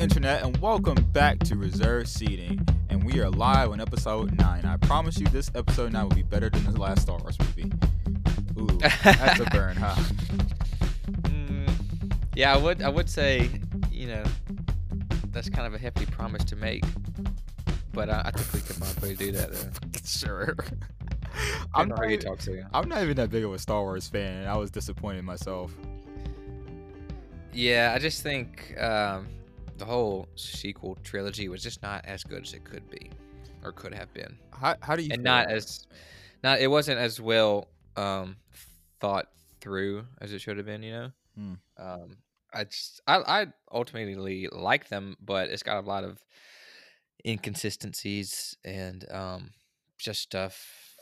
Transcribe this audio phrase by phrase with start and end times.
[0.00, 2.66] Internet, and welcome back to Reserve Seating.
[2.88, 4.64] And we are live on episode 9.
[4.64, 7.70] I promise you, this episode 9 will be better than the last Star Wars movie.
[8.58, 9.94] Ooh, that's a burn, huh?
[11.24, 11.70] Mm,
[12.34, 12.80] yeah, I would.
[12.80, 13.50] I would say,
[13.92, 14.24] you know,
[15.32, 16.82] that's kind of a hefty promise to make.
[17.92, 19.52] But I, I think we can probably do that.
[19.52, 19.70] Though.
[20.06, 20.56] Sure.
[21.74, 22.64] I'm not, even, talk to you.
[22.72, 25.74] I'm not even that big of a Star Wars fan, and I was disappointed myself.
[27.52, 29.26] Yeah, I just think um,
[29.80, 33.10] the whole sequel trilogy was just not as good as it could be,
[33.64, 35.86] or could have been, How, how do you and not as,
[36.44, 38.36] not it wasn't as well um,
[39.00, 39.26] thought
[39.60, 40.82] through as it should have been.
[40.82, 41.54] You know, Hmm.
[41.78, 42.16] um,
[42.52, 46.22] I just I, I ultimately like them, but it's got a lot of
[47.26, 49.50] inconsistencies and um,
[49.98, 50.94] just stuff.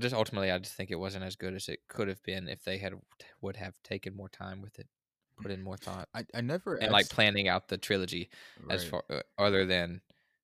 [0.00, 2.64] Just ultimately, I just think it wasn't as good as it could have been if
[2.64, 2.94] they had
[3.42, 4.88] would have taken more time with it,
[5.36, 8.30] put in more thought, I, I never and like planning out the trilogy
[8.70, 10.00] as far uh, other than,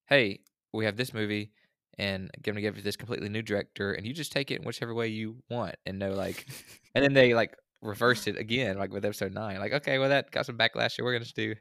[0.08, 0.40] hey,
[0.72, 1.52] we have this movie,
[1.98, 4.66] and I'm gonna give it this completely new director, and you just take it in
[4.66, 6.46] whichever way you want, and no like,
[6.94, 10.30] and then they like reversed it again, like with episode nine, like okay, well that
[10.30, 11.54] got some backlash, so we're gonna just do,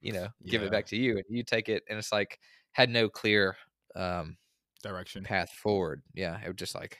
[0.00, 0.66] you know, give Yeah.
[0.66, 2.38] it back to you, and you take it, and it's like
[2.72, 3.56] had no clear
[3.96, 4.36] um
[4.82, 5.24] direction.
[5.24, 6.02] path forward.
[6.14, 6.98] Yeah, it was just like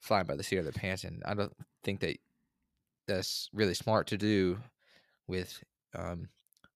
[0.00, 1.52] flying by the seat of their pants, and I don't
[1.84, 2.16] think that
[3.06, 4.60] that's really smart to do
[5.28, 5.62] with
[5.94, 6.28] um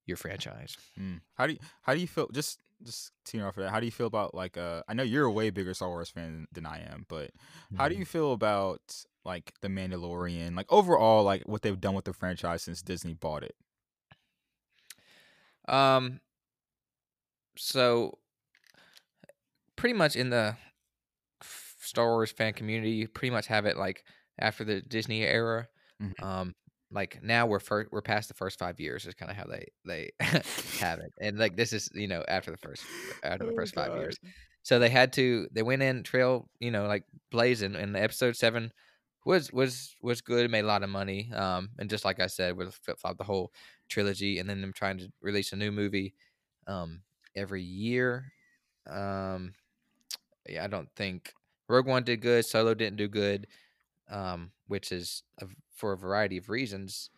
[0.07, 0.77] your franchise.
[0.99, 1.21] Mm.
[1.35, 2.29] How do you how do you feel?
[2.33, 3.71] Just just teeing off of that.
[3.71, 4.83] How do you feel about like uh?
[4.89, 7.31] I know you're a way bigger Star Wars fan than I am, but
[7.75, 7.89] how Mm-hmm.
[7.89, 10.57] do you feel about like the Mandalorian?
[10.57, 13.57] Like overall, like what they've done with the franchise since Disney bought it.
[15.69, 16.21] Um.
[17.57, 18.19] So,
[19.77, 20.57] pretty much in the
[21.43, 24.05] Star Wars fan community, you pretty much have it like
[24.39, 25.69] after the Disney era.
[26.01, 26.15] Mhm.
[26.23, 26.55] Um,
[26.91, 29.07] like now we're fir- we're past the first five years.
[29.07, 30.11] Is kind of how they they
[30.79, 32.89] have it, and like this is you know after the first
[33.23, 34.19] after the Oh, first five years.
[34.63, 38.73] So they had to they went in trail you know like blazing, and episode seven
[39.25, 41.33] was was was good, made a lot of money.
[41.33, 43.53] Um, and just like I said, with flip flop the whole
[43.89, 46.15] trilogy, and then them trying to release a new movie,
[46.67, 47.03] um,
[47.37, 48.33] every year.
[48.87, 49.55] Um,
[50.49, 51.33] yeah, I don't think
[51.69, 52.45] Rogue One did good.
[52.45, 53.47] Solo didn't do good,
[54.09, 57.11] um, which is a, for a variety of reasons.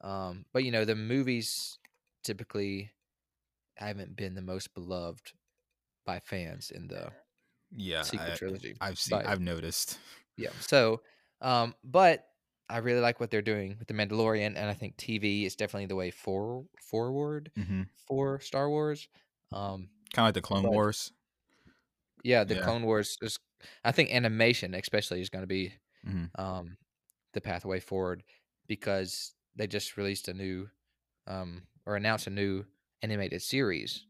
[0.00, 1.78] Um, but you know, the movies
[2.24, 2.90] typically
[3.76, 5.32] haven't been the most beloved
[6.04, 7.10] by fans in the
[7.74, 8.76] Yeah, sequel I, trilogy.
[8.80, 9.18] I've seen.
[9.18, 9.98] But- I've noticed.
[10.36, 10.50] yeah.
[10.60, 11.02] So,
[11.40, 12.26] um, but
[12.68, 15.86] I really like what they're doing with the Mandalorian, and I think TV is definitely
[15.86, 17.82] the way for forward Mm-hmm.
[18.06, 19.08] for Star Wars.
[19.52, 21.12] Um, Kind of like the Clone But- Wars.
[22.24, 22.62] yeah, the Yeah.
[22.62, 23.38] Clone Wars is.
[23.84, 25.74] I think animation, especially, is going to be
[26.04, 26.30] Mhm.
[26.38, 26.76] um,
[27.32, 28.22] the pathway forward
[28.66, 30.68] because they just released a new
[31.26, 32.64] um, or announced a new
[33.02, 34.06] animated series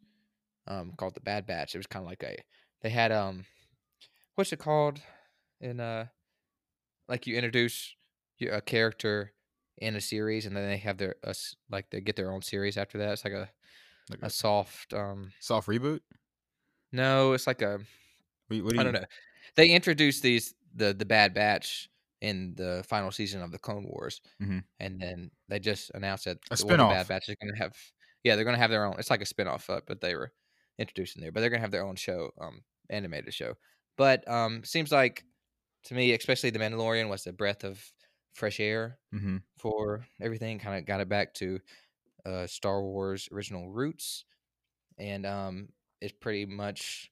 [0.69, 1.75] um, called The Bad Batch.
[1.75, 2.37] It was kind of like a
[2.83, 3.45] they had um,
[4.35, 5.01] what's it called
[5.61, 6.07] in uh,
[7.09, 7.95] like you introduce
[8.41, 9.33] a character
[9.79, 11.33] in a series and then they have their uh,
[11.71, 13.13] like they get their own series after that.
[13.13, 13.51] It's like a
[14.09, 16.01] Like a a soft um soft reboot.
[16.93, 19.05] no, it's like a What, do you- what do I don't know.
[19.57, 21.91] They introduced these the the Bad Batch
[22.23, 24.65] in the final season of the Clone Wars, Mhm.
[24.81, 26.93] and then they just announced that A the- spin-off.
[26.93, 27.77] Bad Batch is going to have
[28.25, 28.95] yeah they're going to have their own.
[28.99, 30.33] It's like a spinoff, uh, but they were
[30.79, 31.33] introduced in there.
[31.33, 33.55] But they're going to have their own show, um, animated show.
[33.99, 35.25] But um, seems like
[35.85, 37.93] to me, especially the Mandalorian, was a breath of
[38.35, 39.39] fresh air Mm-hmm.
[39.59, 40.59] for everything.
[40.61, 41.61] Kind of got it back to
[42.25, 44.25] uh, Star Wars original roots,
[44.97, 45.69] and um,
[46.01, 47.11] it's pretty much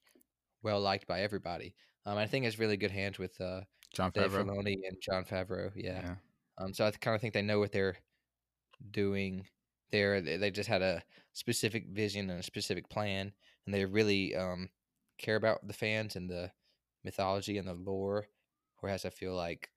[0.62, 1.74] well liked by everybody.
[2.06, 4.46] Um, I think it's really good hands with uh, Jon Dave Favreau.
[4.46, 5.70] Filoni and Jon Favreau.
[5.74, 6.00] Yeah.
[6.02, 6.14] Yeah.
[6.58, 7.96] Um, so I kind of think they know what they're
[8.90, 9.46] doing
[9.90, 10.20] there.
[10.20, 13.32] They, they just had a specific vision and a specific plan,
[13.64, 14.68] and they really um,
[15.18, 16.50] care about the fans and the
[17.04, 18.26] mythology and the lore.
[18.80, 19.70] Whereas I feel like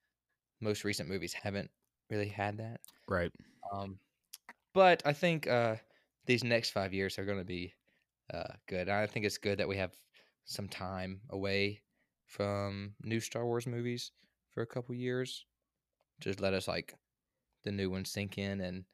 [0.61, 1.69] most recent movies haven't
[2.09, 2.79] really had that.
[3.07, 3.31] Right.
[3.73, 3.99] Um,
[4.73, 5.75] but I think uh,
[6.25, 7.73] these next five years are going to be
[8.33, 8.89] uh, good.
[8.89, 9.91] I think it's good that we have
[10.45, 11.81] some time away
[12.33, 14.11] from new Star Wars movies
[14.51, 15.45] for a couple years.
[16.19, 16.95] Just let us like
[17.63, 18.85] the new ones sink in and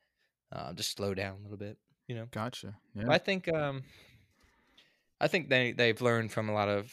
[0.51, 1.77] uh, just slow down a little bit,
[2.07, 2.27] you know.
[2.31, 2.75] Gotcha.
[2.95, 3.13] But Yeah.
[3.13, 3.83] I think um,
[5.21, 6.91] I think they they've learned from a lot of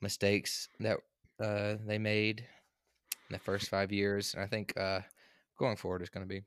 [0.00, 0.98] mistakes that
[1.40, 5.00] uh, they made in the first five years, and I think uh,
[5.58, 6.42] going forward is going to be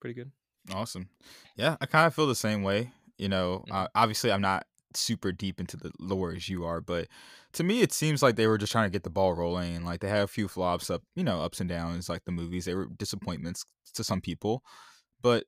[0.00, 0.30] pretty good.
[0.72, 1.08] Awesome.
[1.56, 2.92] Yeah, I kind of feel the same way.
[3.18, 3.74] You know, Mhm.
[3.74, 7.08] uh, obviously, I'm not super deep into the lore as you are, but
[7.54, 9.84] to me, it seems like they were just trying to get the ball rolling, and
[9.84, 12.64] like they had a few flops up, you know, ups and downs, like the movies.
[12.64, 13.64] They were disappointments
[13.94, 14.62] to some people,
[15.22, 15.44] but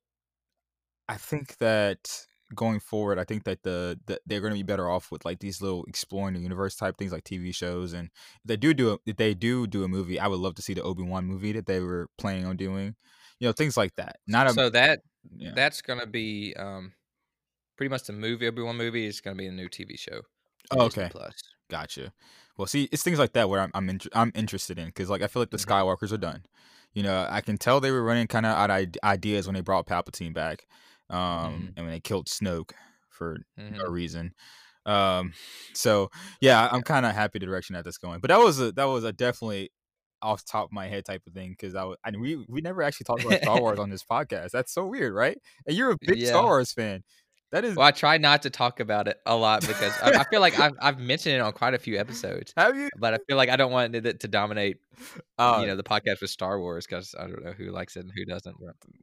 [1.09, 4.89] I think that going forward, I think that the, the they're going to be better
[4.89, 7.93] off with like these little exploring the universe type things like TV shows.
[7.93, 8.11] And
[8.45, 10.63] if they do do a, if they do do a movie, I would love to
[10.63, 12.95] see the Obi Wan movie that they were planning on doing.
[13.39, 14.17] You know, things like that.
[14.27, 15.01] Not a so that
[15.37, 15.53] yeah.
[15.55, 16.93] that's gonna be um
[17.83, 20.21] pretty much the movie Obi Wan movie is gonna be a new TV show.
[20.71, 21.09] Oh, okay.
[21.11, 21.35] Plus.
[21.69, 22.13] Gotcha.
[22.57, 25.21] Well, see, it's things like that where I'm I'm, inter- I'm interested in because like
[25.21, 25.67] I feel like the Mhm.
[25.67, 26.45] Skywalkers are done.
[26.95, 29.63] You know, I can tell they were running kind of out of ideas when they
[29.63, 30.65] brought Palpatine back,
[31.11, 31.67] um, Mhm.
[31.77, 32.71] and when they killed Snoke
[33.11, 33.91] for no Mhm.
[33.91, 34.33] reason.
[34.87, 35.33] Um,
[35.75, 36.09] so
[36.41, 38.21] yeah, I'm kind of happy the direction that that's going.
[38.21, 39.71] But that was a that was a definitely
[40.21, 42.61] off the top of my head type of thing because I was I, we we
[42.61, 44.51] never actually talked about Star Wars on this podcast.
[44.53, 45.37] That's so weird, right?
[45.67, 47.03] And you're a big Star Wars fan.
[47.53, 50.25] That is Well, I try not to talk about it a lot because I, I
[50.25, 52.89] feel like I've I've mentioned it on quite a few episodes, have you?
[52.99, 54.79] but I feel like I don't want it to dominate
[55.39, 58.01] Uh, you know the podcast with Star Wars because I don't know who likes it
[58.01, 58.57] and who doesn't.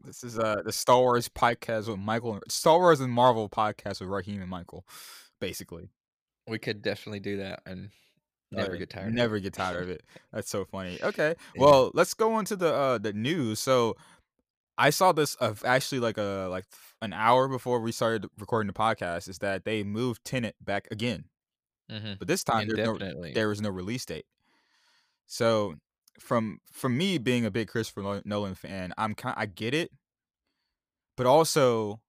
[0.03, 2.39] This is uh the Star Wars podcast with Michael.
[2.49, 4.83] Star Wars and Marvel podcast with Raheem and Michael,
[5.39, 5.89] basically.
[6.47, 7.89] We could definitely do that and
[8.51, 9.07] never Uh, get tired.
[9.09, 9.15] of it.
[9.15, 10.01] Never get tired of it.
[10.33, 10.97] That's so funny.
[11.03, 11.61] Okay, Yeah.
[11.61, 13.59] well let's go on to the uh the news.
[13.59, 13.95] So
[14.79, 16.65] I saw this of actually like a like
[17.03, 19.29] an hour before we started recording the podcast.
[19.29, 21.25] Is that they moved Tenet back again,
[21.89, 22.19] Mhm.
[22.19, 22.99] but this time there's no,
[23.33, 24.25] there was no release date.
[25.27, 25.75] So
[26.19, 29.91] from from me being a big Christopher Nolan fan, I'm kind I get it,
[31.17, 32.01] but also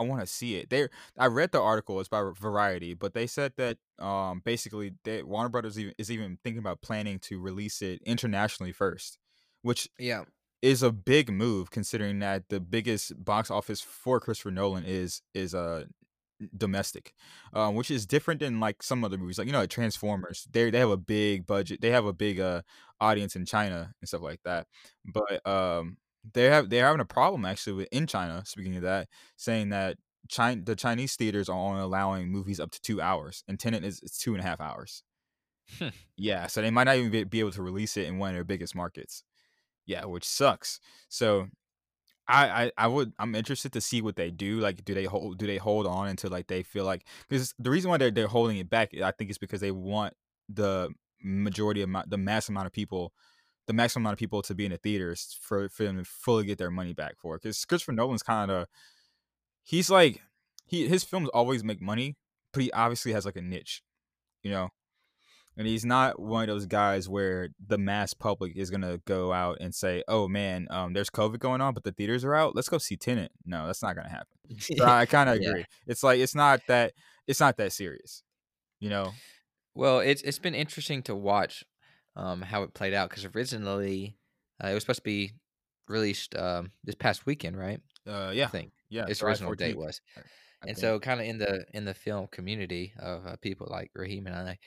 [0.00, 0.70] I want to see it.
[0.70, 0.88] They
[1.18, 2.00] I read the article.
[2.00, 6.38] It's by Variety, but they said that um basically they, Warner Brothers even, is even
[6.44, 9.18] thinking about planning to release it internationally first,
[9.62, 10.24] which yeah.
[10.62, 15.54] Is a big move considering that the biggest box office for Christopher Nolan is is
[15.54, 15.84] uh
[16.56, 17.14] domestic,
[17.52, 20.46] um, which is different than like some other movies, like you know, like Transformers.
[20.52, 22.62] They they have a big budget, they have a big uh
[23.00, 24.66] audience in China and stuff like that.
[25.04, 25.98] But um,
[26.34, 28.42] they have they're having a problem actually with in China.
[28.46, 29.96] Speaking of that, saying that
[30.28, 34.00] China the Chinese theaters are only allowing movies up to two hours, and Tenet is
[34.02, 35.02] it's two and a half hours.
[36.16, 38.34] Yeah, so they might not even be, be able to release it in one of
[38.34, 39.22] their biggest markets.
[39.88, 40.80] Yeah, which sucks.
[41.08, 41.48] So
[42.28, 44.60] I, I I would I'm interested to see what they do.
[44.60, 47.70] Like, do they hold do they hold on until like they feel like because the
[47.70, 50.14] reason why they're they're holding it back, I think, is because they want
[50.48, 50.90] the
[51.22, 53.12] majority amount, the mass amount of people,
[53.68, 56.46] the maximum amount of people to be in the theaters for for them to fully
[56.46, 57.38] get their money back for.
[57.38, 58.68] Because Christopher Nolan's kind of
[59.64, 60.22] he's like
[60.66, 62.16] he his films always make money,
[62.52, 63.82] but he obviously has like a niche,
[64.42, 64.70] you know.
[65.58, 69.58] And he's not one of those guys where the mass public is gonna go out
[69.60, 72.56] and say, "Oh man, um, there's COVID going on, but the theaters are out.
[72.56, 74.38] Let's go see Tenet." No, that's not gonna happen.
[74.78, 75.50] So I kind of Yeah.
[75.50, 75.66] agree.
[75.86, 76.94] It's like it's not that
[77.26, 78.22] it's not that serious,
[78.80, 79.18] you know.
[79.74, 81.64] Well, it's it's been interesting to watch
[82.16, 84.16] um, how it played out because originally
[84.62, 85.32] uh, it was supposed to be
[85.88, 87.80] released um, this past weekend, right?
[88.06, 89.06] Uh, I yeah, think yeah.
[89.06, 90.00] its July original date was.
[90.16, 90.78] I and think.
[90.78, 94.36] so kind of in the in the film community of uh, people like Raheem and
[94.36, 94.58] I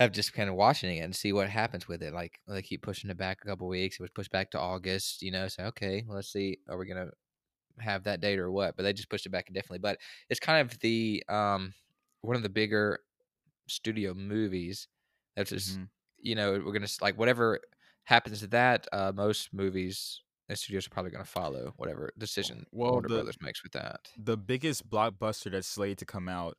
[0.00, 2.12] have just kind of watching it and see what happens with it.
[2.14, 3.96] Like they keep pushing it back a couple weeks.
[3.96, 5.22] It was pushed back to August.
[5.22, 7.10] You know, so okay, well, let's see, are we gonna
[7.80, 8.76] have that date or what?
[8.76, 9.80] But they just pushed it back indefinitely.
[9.80, 9.98] But
[10.30, 11.74] it's kind of the um
[12.22, 13.00] one of the bigger
[13.68, 14.88] studio movies
[15.36, 15.88] that's just Mhm.
[16.20, 17.60] you know we're gonna like whatever
[18.04, 18.86] happens to that.
[18.92, 23.40] Uh, most movies and studios are probably gonna follow whatever decision Well, Warner the- Brothers
[23.40, 24.10] makes with that.
[24.16, 26.58] the biggest blockbuster that's slated to come out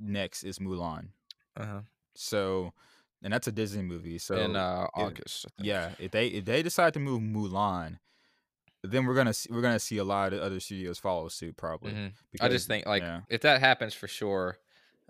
[0.00, 1.10] next is Mulan.
[1.56, 1.82] Uh-huh.
[2.14, 2.72] So,
[3.22, 4.18] and that's a Disney movie.
[4.18, 5.46] So in uh, August.
[5.46, 5.66] I think.
[5.68, 7.98] Yeah, if they if they decide to move Mulan,
[8.82, 11.92] then we're gonna see, we're gonna see a lot of other studios follow suit probably.
[11.92, 12.12] Mhm.
[12.40, 13.20] I just think like yeah.
[13.28, 14.58] if that happens for sure,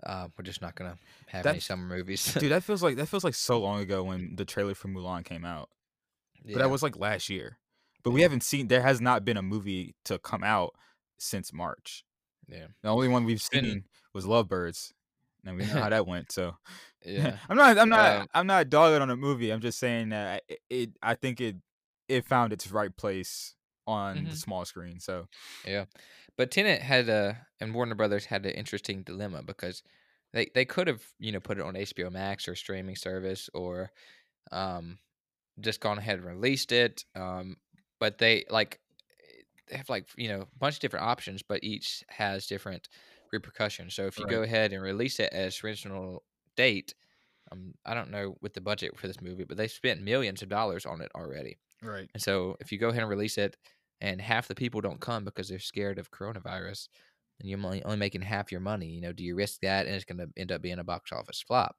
[0.05, 0.97] uh, we're just not gonna
[1.27, 2.33] have any summer movies.
[2.33, 5.23] dude, that feels like that feels like so long ago when the trailer for Mulan
[5.25, 5.69] came out.
[6.43, 6.57] But Yeah.
[6.59, 7.57] that was like last year.
[8.03, 8.67] But we haven't seen.
[8.67, 10.75] There has not been a movie to come out
[11.17, 12.05] since March.
[12.47, 13.83] yeah, The only one we've been- seen
[14.13, 14.93] was Lovebirds,
[15.45, 16.31] and we know how that went.
[16.31, 16.55] So
[17.05, 17.39] yeah.
[17.49, 17.77] I'm not.
[17.77, 18.21] I'm not.
[18.21, 19.51] Um, I'm not dogging on a movie.
[19.51, 20.59] I'm just saying that it.
[20.69, 21.57] it I think it.
[22.07, 23.55] It found its right place
[23.87, 24.35] on the Mhm.
[24.35, 24.99] small screen.
[24.99, 25.27] So
[25.63, 25.85] yeah,
[26.37, 29.83] But Tenet had a and Warner Brothers had an interesting dilemma because
[30.33, 33.91] they they could have you know put it on HBO Max or streaming service or
[34.51, 34.99] um
[35.61, 37.05] just gone ahead and released it.
[37.15, 37.57] Um,
[37.99, 38.79] but they like
[39.69, 42.89] they have like you know a bunch of different options, but each has different
[43.35, 43.95] repercussions.
[43.95, 46.23] So if you go ahead and release it as original
[46.57, 46.95] date,
[47.51, 50.49] um, I don't know with the budget for this movie, but they spent millions of
[50.49, 51.59] dollars on it already.
[51.81, 52.09] right.
[52.13, 53.57] And so if you go ahead and release it
[54.01, 56.89] and half the people don't come because they're scared of coronavirus
[57.39, 59.95] and you're only, only making half your money, you know, do you risk that and
[59.95, 61.77] it's going to end up being a box office flop?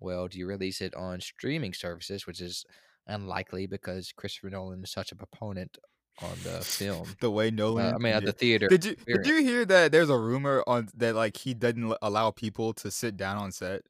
[0.00, 2.64] Well, do you release it on streaming services, which is
[3.06, 5.78] unlikely because Christopher Nolan is such a proponent
[6.20, 7.06] on the film.
[7.20, 7.94] the way Nolan.
[7.94, 8.68] Uh, I mean, at the theater.
[8.68, 9.92] Did you did you hear that?
[9.92, 13.82] There's a rumor on that like he doesn't allow people to sit down on set.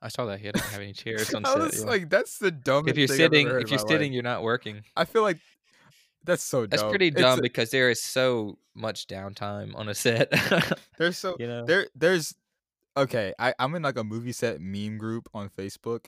[0.00, 1.58] I saw that he didn't have any chairs on I set.
[1.58, 1.90] was yeah.
[1.90, 2.92] like, that's the dumbest.
[2.92, 4.12] if you're sitting, if you're sitting, life.
[4.12, 4.82] you're not working.
[4.96, 5.38] I feel like
[6.22, 6.70] that's so dumb.
[6.70, 10.32] That's pretty dumb a- because there is so much downtime on a set.
[10.98, 12.34] there's so you know, there there's
[12.96, 16.06] okay I, i'm in like a movie set meme group on facebook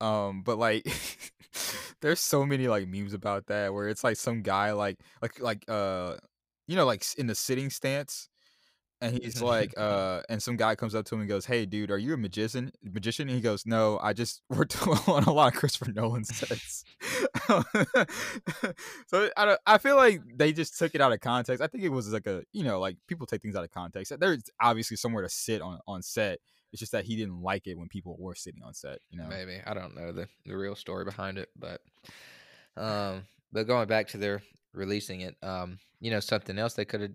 [0.00, 0.84] um but like
[2.00, 5.64] there's so many like memes about that where it's like some guy like like like
[5.68, 6.16] uh
[6.66, 8.28] you know like in the sitting stance
[9.00, 11.90] and he's like uh and some guy comes up to him and goes hey dude
[11.90, 13.28] are you a magician magician?
[13.28, 16.84] And he goes no i just worked on a lot of christopher nolan sets.
[19.08, 21.62] So I, don't, I feel like they just took it out of context.
[21.62, 24.12] I think it was like a you know like people take things out of context.
[24.18, 26.38] There's obviously somewhere to sit on on set
[26.74, 29.26] it's just that he didn't like it when people were sitting on set you know
[29.28, 31.80] maybe I don't know the the real story behind it, but
[32.76, 37.14] um, but going back to their releasing it, um, you know, something else they could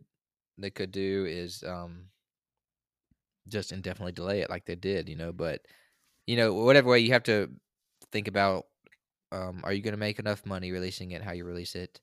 [0.57, 2.05] they could do is um,
[3.47, 5.31] just indefinitely delay it like they did, you know.
[5.31, 5.61] But
[6.27, 7.49] you know, whatever way you have to
[8.11, 8.65] think about,
[9.31, 11.21] um, are you going to make enough money releasing it?
[11.21, 11.99] How you release it,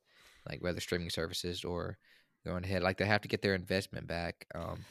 [0.48, 1.96] like whether streaming services or
[2.44, 4.84] going ahead, like they have to get their investment back, um,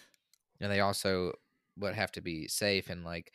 [0.59, 1.33] and they also
[1.77, 3.31] would have to be safe and like.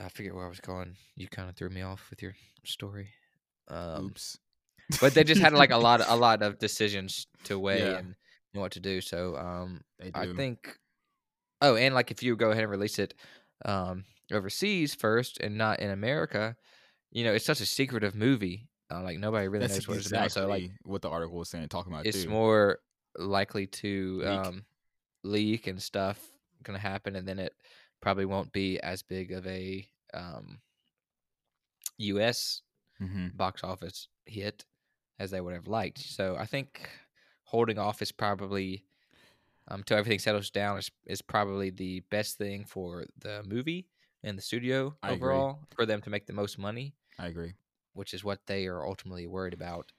[0.00, 0.94] I forget where I was going.
[1.16, 3.08] You kind of threw me off with your story.
[3.68, 4.38] Um, oops
[5.00, 7.98] but they just had like a lot, a lot of decisions to weigh Yeah.
[7.98, 8.14] and,
[8.54, 9.00] and what to do.
[9.00, 10.76] So um, they I think.
[11.62, 13.14] Oh, and like if you go ahead and release it
[13.66, 16.56] um, overseas first and not in America,
[17.10, 18.68] you know, it's such a secretive movie.
[18.92, 20.44] Uh, like nobody really that's knows what exactly it's about.
[20.44, 22.30] So like what the article was saying talking about it's too.
[22.30, 22.78] more
[23.18, 24.28] likely to Leak.
[24.28, 24.64] um,
[25.22, 26.18] leak and stuff
[26.62, 27.54] gonna happen, and then it
[28.00, 30.60] probably won't be as big of a um,
[31.98, 32.62] U.S.
[32.98, 34.66] hmm box office hit
[35.18, 35.98] as they would have liked.
[35.98, 36.90] So I think
[37.44, 38.86] holding off is probably
[39.68, 43.88] um, until everything settles down is is probably the best thing for the movie
[44.22, 45.46] and the studio I agree.
[45.46, 47.54] overall for them to make the most money, i agree
[47.92, 49.92] which is what they are ultimately worried about.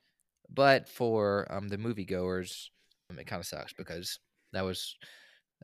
[0.50, 2.70] But for um, the moviegoers,
[3.10, 4.20] um, it kind of sucks because
[4.54, 4.98] that was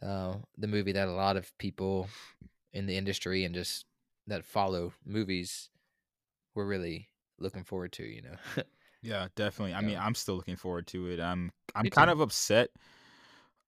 [0.01, 2.08] uh, the movie that a lot of people
[2.74, 3.86] in the industry and just
[4.27, 5.70] that follow movies
[6.54, 8.04] were really looking forward to.
[8.04, 8.63] You know.
[9.04, 9.75] Yeah, definitely.
[9.75, 11.20] I mean, I'm still looking forward to it.
[11.20, 12.13] I'm I'm Me kind too.
[12.13, 12.72] of upset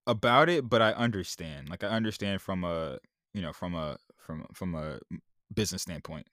[0.06, 1.68] about it, but I understand.
[1.68, 2.98] Like I understand from a,
[3.32, 4.98] you know, from a from from a
[5.54, 6.26] business standpoint.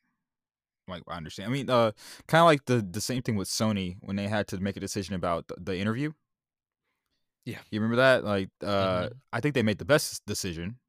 [0.88, 1.50] Like I understand.
[1.50, 1.92] I mean, uh
[2.28, 4.82] kind of like the the same thing with Sony when they had to make a
[4.82, 6.12] decision about the, the interview.
[7.48, 7.60] Yeah.
[7.72, 8.26] You remember that?
[8.26, 9.12] Like uh Mhm.
[9.32, 10.80] I think they made the best decision.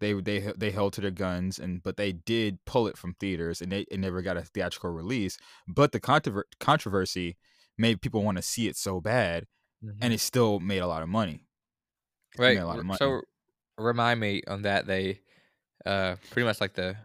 [0.00, 3.62] They they they held to their guns and but they did pull it from theaters
[3.62, 5.38] and they it never got a theatrical release.
[5.68, 7.36] But the controver- controversy
[7.78, 9.46] made people want to see it so bad
[10.00, 11.46] and it still made a lot of money.
[12.36, 12.54] Right.
[12.56, 12.98] made a lot of money.
[12.98, 13.22] So
[13.78, 15.20] remind me on that they
[15.86, 16.96] uh pretty much like the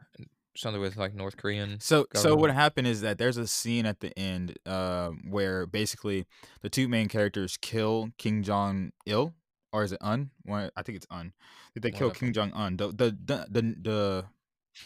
[0.57, 1.79] something with like North Korean.
[1.79, 6.25] So so what happened is that there's a scene at the end uh, where basically
[6.61, 9.33] the two main characters kill Kim Jong Il
[9.71, 10.31] or is it Un?
[10.49, 11.33] I think it's Un.
[11.73, 12.33] Did They kill King.
[12.33, 12.77] Jong Un.
[12.77, 14.25] The, the the the the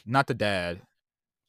[0.06, 0.82] not the dad,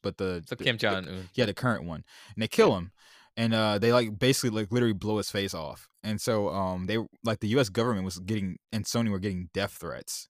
[0.01, 1.29] but the So the- Kim Jong Un.
[1.33, 2.03] yeah, the current one,
[2.35, 2.91] and they kill him,
[3.35, 6.97] and uh, they like basically like literally blow his face off, and so um, they
[7.23, 7.69] like the U.S.
[7.69, 10.29] government was getting and Sony were getting death threats.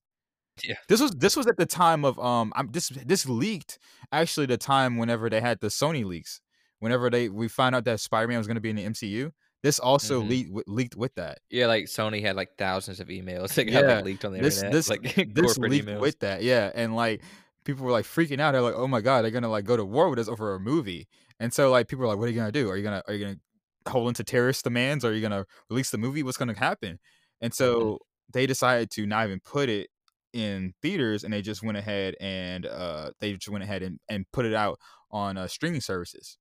[0.63, 0.75] Yeah.
[0.87, 3.79] This was this was at the time of um, I'm this this leaked
[4.11, 6.41] actually the time whenever they had the Sony leaks,
[6.79, 9.31] whenever they we found out that Spider Man was going to be in the MCU.
[9.63, 10.29] This also Mhm.
[10.29, 11.39] leaked wi- leaked with that.
[11.49, 14.39] Yeah, like Sony had like thousands of emails that got Yeah, like leaked on the
[14.39, 14.73] This internet.
[14.73, 15.01] this like
[15.33, 15.99] this leaked emails.
[16.01, 17.23] with that, yeah, and like
[17.65, 18.51] people were like freaking out.
[18.51, 20.59] They're like, "Oh my god, they're gonna like go to war with us over a
[20.59, 21.07] movie."
[21.39, 22.69] And so like people are like, "What are you gonna do?
[22.69, 23.39] Are you gonna are you gonna
[23.87, 25.03] hold into terrorist demands?
[25.03, 26.21] Are you gonna release the movie?
[26.23, 26.99] What's gonna happen?"
[27.41, 27.99] And so
[28.33, 29.89] they decided to not even put it
[30.33, 34.25] in theaters, and they just went ahead and uh they just went ahead and, and
[34.33, 34.79] put it out
[35.11, 36.37] on uh, streaming services.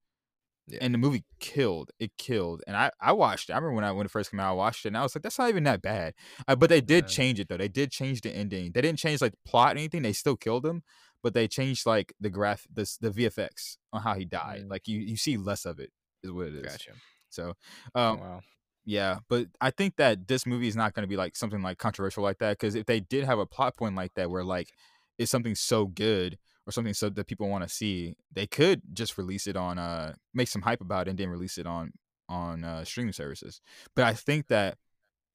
[0.68, 0.78] Yeah.
[0.80, 1.90] And the movie killed.
[1.99, 3.52] It killed, and I, I watched it.
[3.52, 5.14] I remember when I when it first came out, I watched it, and I was
[5.14, 6.14] like, "That's not even that bad."
[6.46, 7.08] Uh, but they did Yeah.
[7.08, 7.56] change it though.
[7.56, 8.70] They did change the ending.
[8.72, 10.02] They didn't change like plot or anything.
[10.02, 10.82] They still killed him,
[11.20, 14.62] but they changed like the graph, this the VFX on how he died.
[14.66, 14.70] Mm.
[14.70, 15.90] Like you you see less of it
[16.22, 16.62] is what it is.
[16.70, 16.92] Gotcha.
[17.28, 17.54] So,
[17.96, 18.40] Oh, um, wow.
[18.84, 21.78] Yeah, but I think that this movie is not going to be like something like
[21.78, 24.72] controversial like that because if they did have a plot point like that where like
[25.18, 29.18] it's something so good or something so that people want to see, they could just
[29.18, 31.92] release it on uh make some hype about it and then release it on
[32.28, 33.60] on uh, streaming services.
[33.94, 34.78] But I think that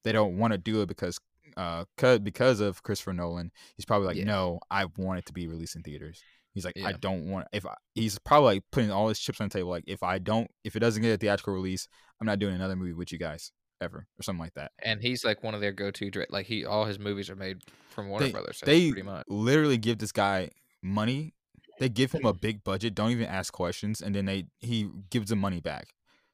[0.03, 1.19] they don't want to do it because
[1.55, 3.51] uh cause, because of Christopher Nolan.
[3.75, 4.25] He's probably like, Yeah.
[4.25, 6.21] no, I want it to be released in theaters.
[6.57, 9.47] He's like, I don't want if I, he's probably like putting all his chips on
[9.49, 9.69] the table.
[9.69, 11.87] Like, if I don't, if it doesn't get a theatrical release,
[12.19, 14.71] I'm not doing another movie with you guys ever or something like that.
[14.83, 16.09] And he's like one of their go-to.
[16.29, 18.57] Like he, all his movies are made from Warner They- Brothers.
[18.57, 19.25] So they pretty much.
[19.29, 20.49] literally give this guy
[20.81, 21.33] money.
[21.79, 25.29] They give him a big budget, don't even ask questions, and then they he gives
[25.29, 25.89] them money back.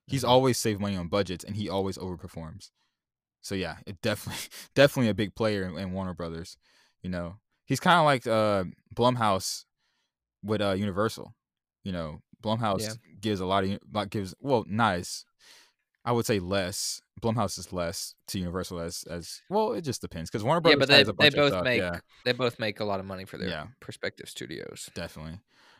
[0.07, 0.29] He's Mhm.
[0.29, 2.69] always saved money on budgets, and he always overperforms.
[3.41, 4.41] So yeah, it definitely
[4.75, 6.55] definitely a big player in, in Warner Brothers.
[7.01, 8.63] You know, he's kind of like uh,
[8.95, 9.65] Blumhouse
[10.43, 11.33] with uh, Universal.
[11.83, 12.93] You know, Blumhouse Yeah.
[13.21, 15.25] gives a lot of like gives well nice.
[16.05, 17.01] I would say less.
[17.21, 19.73] Blumhouse is less to Universal as as well.
[19.73, 21.99] It just depends because Warner Yeah, Brothers but they has a they both make yeah.
[22.25, 23.67] they both make a lot of money for their Yeah.
[23.79, 24.89] prospective studios.
[24.93, 25.39] definitely.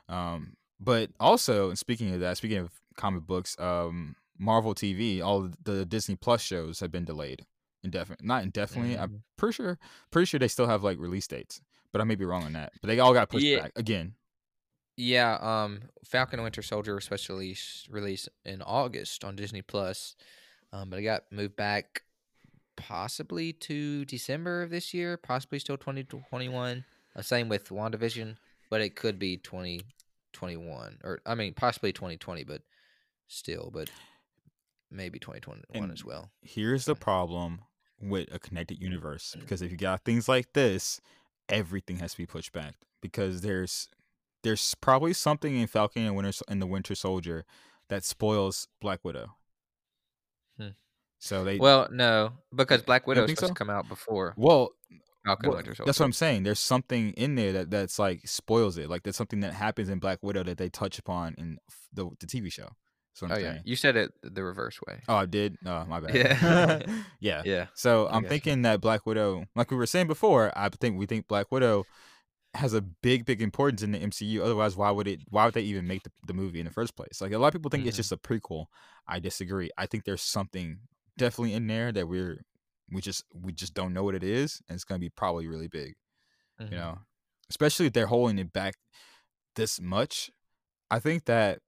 [0.09, 5.49] Um, but also, and speaking of that, speaking of comic books, um, Marvel TV, all
[5.63, 7.45] the Disney Plus shows have been delayed
[7.83, 8.25] indefinitely.
[8.27, 8.97] Not indefinitely.
[8.97, 9.21] I'm Mhm.
[9.37, 9.79] pretty sure,
[10.11, 12.73] pretty sure they still have like release dates, but I may be wrong on that.
[12.81, 13.61] But they all got pushed Yeah.
[13.61, 14.15] back again.
[14.95, 19.61] Yeah, um, Falcon and Winter Soldier was supposed to release release in August on Disney
[19.61, 20.15] Plus,
[20.71, 22.03] um, but it got moved back
[22.75, 26.85] possibly to December of this year, possibly still twenty twenty one.
[27.15, 28.35] Uh, same with WandaVision,
[28.69, 29.81] but it could be twenty
[30.31, 32.61] twenty one, or I mean possibly twenty twenty, but
[33.27, 33.89] still, but
[34.91, 36.29] maybe twenty twenty one as well.
[36.41, 37.61] Here's the problem
[37.99, 41.01] with a connected universe because if you got things like this,
[41.49, 43.87] everything has to be pushed back because there's
[44.43, 47.45] there's probably something in Falcon and Winter and the Winter Soldier
[47.89, 49.35] that spoils Black Widow.
[50.57, 50.69] Hmm.
[51.19, 53.47] So they Well, no, because Black Widow supposed so?
[53.47, 54.71] to come out before well,
[55.25, 55.87] Falcon well, and Winter Soldier.
[55.87, 56.43] that's what I'm saying.
[56.43, 58.89] There's something in there that that's like spoils it.
[58.89, 61.57] Like there's something that happens in Black Widow that they touch upon in
[61.93, 62.69] the the TV show.
[63.21, 65.01] I'm Oh yeah, you said it the reverse way.
[65.07, 65.57] Oh, I did.
[65.65, 66.15] Oh, my bad.
[66.15, 66.79] Yeah.
[67.19, 67.41] yeah.
[67.45, 71.05] Yeah, So I'm thinking that Black Widow, like we were saying before, I think we
[71.05, 71.85] think Black Widow
[72.55, 74.41] has a big, big importance in the MCU.
[74.43, 75.21] Otherwise, why would it?
[75.29, 77.19] Why would they even make the, the movie in the first place?
[77.21, 77.97] Like a lot of people think it's Mhm.
[77.97, 78.65] just a prequel.
[79.07, 79.69] I disagree.
[79.77, 80.79] I think there's something
[81.17, 82.41] definitely in there that we're
[82.91, 85.67] we just we just don't know what it is, and it's gonna be probably really
[85.67, 85.95] big.
[86.61, 86.71] Mhm.
[86.71, 86.99] You know,
[87.49, 88.75] especially if they're holding it back
[89.55, 90.29] this much.
[90.91, 91.59] I think that.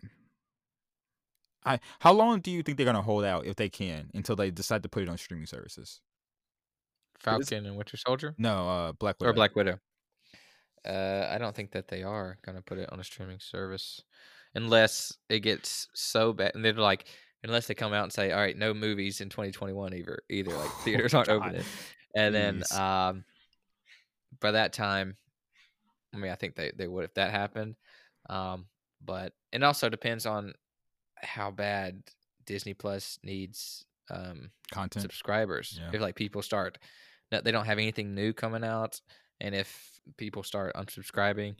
[1.67, 4.51] I, how long do you think they're gonna hold out if they can until they
[4.51, 5.99] decide to put it on streaming services?
[7.19, 8.35] Falcon and Winter Soldier.
[8.37, 9.31] No, uh, Black Widow.
[9.31, 9.79] or Black Widow.
[10.85, 14.01] Uh, I don't think that they are gonna put it on a streaming service,
[14.53, 16.53] unless it gets so bad.
[16.55, 17.05] And they're like,
[17.43, 20.71] unless they come out and say, "All right, no movies in 2021 either." Either like
[20.83, 21.37] theaters aren't God.
[21.37, 21.63] opening,
[22.15, 23.23] and then um,
[24.39, 25.17] by that time,
[26.13, 27.75] I mean, I think they they would if that happened.
[28.29, 28.65] Um,
[29.03, 30.53] but it also depends on
[31.17, 32.01] how bad
[32.45, 35.01] Disney Plus needs um content.
[35.01, 35.79] subscribers.
[35.79, 35.89] Yeah.
[35.93, 36.77] If like people start,
[37.31, 38.99] they don't have anything new coming out,
[39.41, 41.55] and if people start unsubscribing,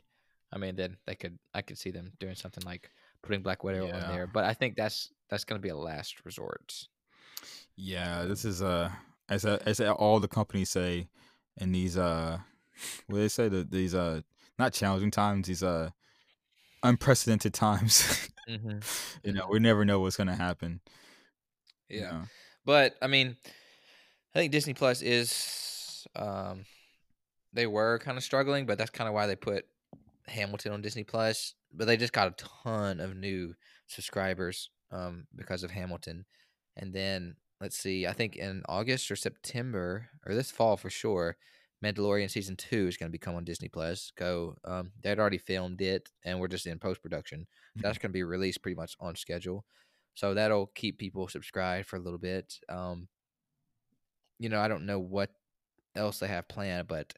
[0.52, 2.90] I mean, then they could I could see them doing something like
[3.22, 3.96] putting Black Widow Yeah.
[3.96, 4.26] on there.
[4.26, 6.86] But I think that's that's going to be a last resort.
[7.76, 8.90] Yeah, this is uh
[9.28, 11.08] as a, as all the companies say
[11.58, 12.38] in these uh
[13.06, 14.20] what they say that these uh
[14.58, 15.90] not challenging times these uh
[16.82, 18.28] unprecedented times.
[18.48, 18.78] Mm-hmm.
[19.24, 20.80] you know, we never know what's gonna happen.
[21.88, 22.22] you Yeah, know.
[22.64, 23.36] but I mean,
[24.34, 26.64] I think Disney Plus is um
[27.56, 29.64] they were kind of struggling, but that's kind of why they put
[30.28, 31.54] Hamilton on Disney Plus.
[31.72, 33.54] But they just got a ton of new
[33.88, 36.24] subscribers um because of Hamilton.
[36.76, 41.36] And then let's see, I think in August or September or this fall for sure,
[41.84, 44.12] Mandalorian season two is going to become on Disney Plus.
[44.16, 47.46] Go, um, they'd already filmed it, and we're just in post production.
[47.76, 49.64] That's going to be released pretty much on schedule,
[50.14, 52.58] so that'll keep people subscribed for a little bit.
[52.68, 53.08] Um,
[54.38, 55.30] you know, I don't know what
[55.94, 57.12] else they have planned, but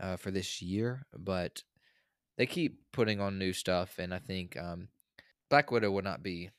[0.00, 1.62] uh, for this year, but
[2.38, 4.88] they keep putting on new stuff, and I think um,
[5.50, 6.50] Black Widow will not be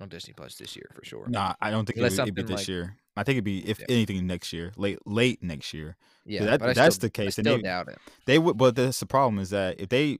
[0.00, 1.26] on Disney Plus this year for sure.
[1.28, 2.96] Nah, I don't think it Unless would it'd be this like- year.
[3.18, 3.86] I think it'd be if Yeah.
[3.88, 5.96] anything next year, late late next year.
[6.26, 7.98] Yeah, that- that's still- the case, I still they- doubt it.
[8.26, 10.18] They would, but that's the problem is that if they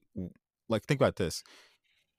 [0.69, 1.43] like think about this,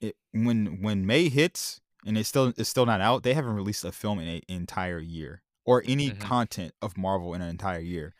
[0.02, 3.84] it, when when May hits and it's still it's still not out, they haven't released
[3.86, 6.20] a film in an entire year or any Mhm.
[6.20, 8.13] content of Marvel in an entire year.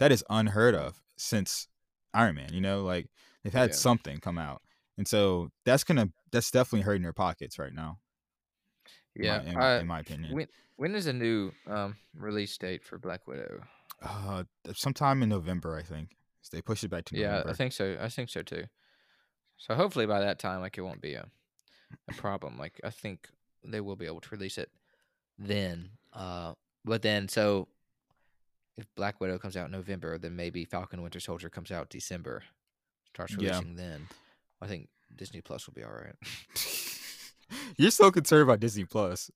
[0.00, 1.68] That is unheard of since
[2.14, 2.52] Iron Man.
[2.52, 3.06] You know, like
[3.42, 3.76] they've had Yeah.
[3.76, 4.62] something come out,
[4.98, 7.98] and so that's gonna that's definitely hurting their pockets right now.
[9.16, 10.34] in Yeah, my, in, I- in my opinion.
[10.34, 10.46] When
[10.76, 13.62] when is a new um, release date for Black Widow?
[14.02, 14.44] Uh,
[14.74, 16.16] sometime in November, I think.
[16.40, 17.30] So they pushed it back to November.
[17.30, 17.50] Yeah, November.
[17.50, 17.96] I think so.
[18.00, 18.64] I think so too.
[19.58, 21.28] So hopefully by that time, like it won't be a
[22.08, 22.58] a problem.
[22.58, 23.28] Like I think
[23.64, 24.70] they will be able to release it
[25.38, 25.90] then.
[26.12, 27.68] Uh, but then so
[28.76, 32.42] if Black Widow comes out in November, then maybe Falcon Winter Soldier comes out December,
[33.08, 33.38] starts Yeah.
[33.38, 34.08] releasing then.
[34.60, 36.14] I think Disney Plus will be all right.
[37.76, 39.30] You're so concerned about Disney Plus.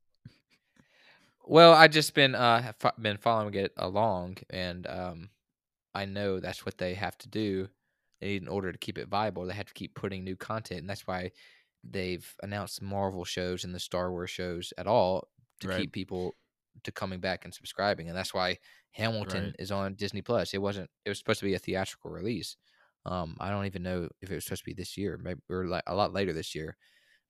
[1.44, 5.30] Well, I just been uh been following it along, and um,
[5.94, 7.68] I know that's what they have to do.
[8.20, 9.44] They need in order to keep it viable.
[9.46, 11.30] They have to keep putting new content, and that's why
[11.84, 15.28] they've announced Marvel shows and the Star Wars shows at all
[15.60, 15.80] to Right.
[15.82, 16.34] keep people
[16.82, 18.58] to coming back and subscribing, and that's why
[18.96, 19.56] Hamilton Right.
[19.58, 20.54] is on Disney Plus.
[20.54, 20.88] It wasn't.
[21.04, 22.56] It was supposed to be a theatrical release.
[23.04, 25.66] Um, I don't even know if it was supposed to be this year, maybe or
[25.66, 26.76] like a lot later this year.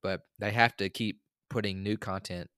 [0.02, 2.48] But they have to keep putting new content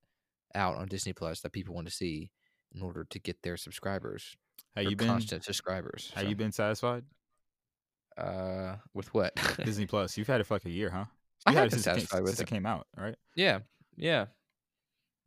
[0.55, 2.31] out on Disney Plus that people want to see
[2.75, 4.37] in order to get their subscribers.
[4.77, 5.09] Have you been?
[5.09, 6.11] constant subscribers?
[6.15, 7.05] Have so, you been satisfied?
[8.17, 9.33] uh with what?
[9.65, 10.19] Disney Plus.
[10.19, 11.05] You've had it for like a year, huh?
[11.47, 12.43] I You have it been since it came- satisfied with since it.
[12.51, 13.15] it came out, right?
[13.37, 13.61] Yeah,
[13.97, 14.27] yeah.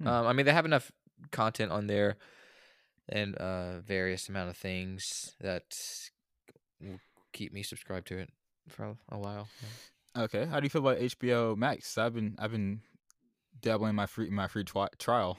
[0.01, 0.07] Hmm.
[0.07, 0.91] Um, I mean, they have enough
[1.31, 2.17] content on there
[3.09, 5.75] and uh, various amount of things that
[6.81, 6.99] will
[7.33, 8.29] keep me subscribed to it
[8.67, 9.47] for a, while.
[10.17, 10.45] Okay.
[10.45, 11.97] How do you feel about HBO Max?
[11.97, 12.81] I've been I've been
[13.61, 15.37] dabbling my free my free twi- trial.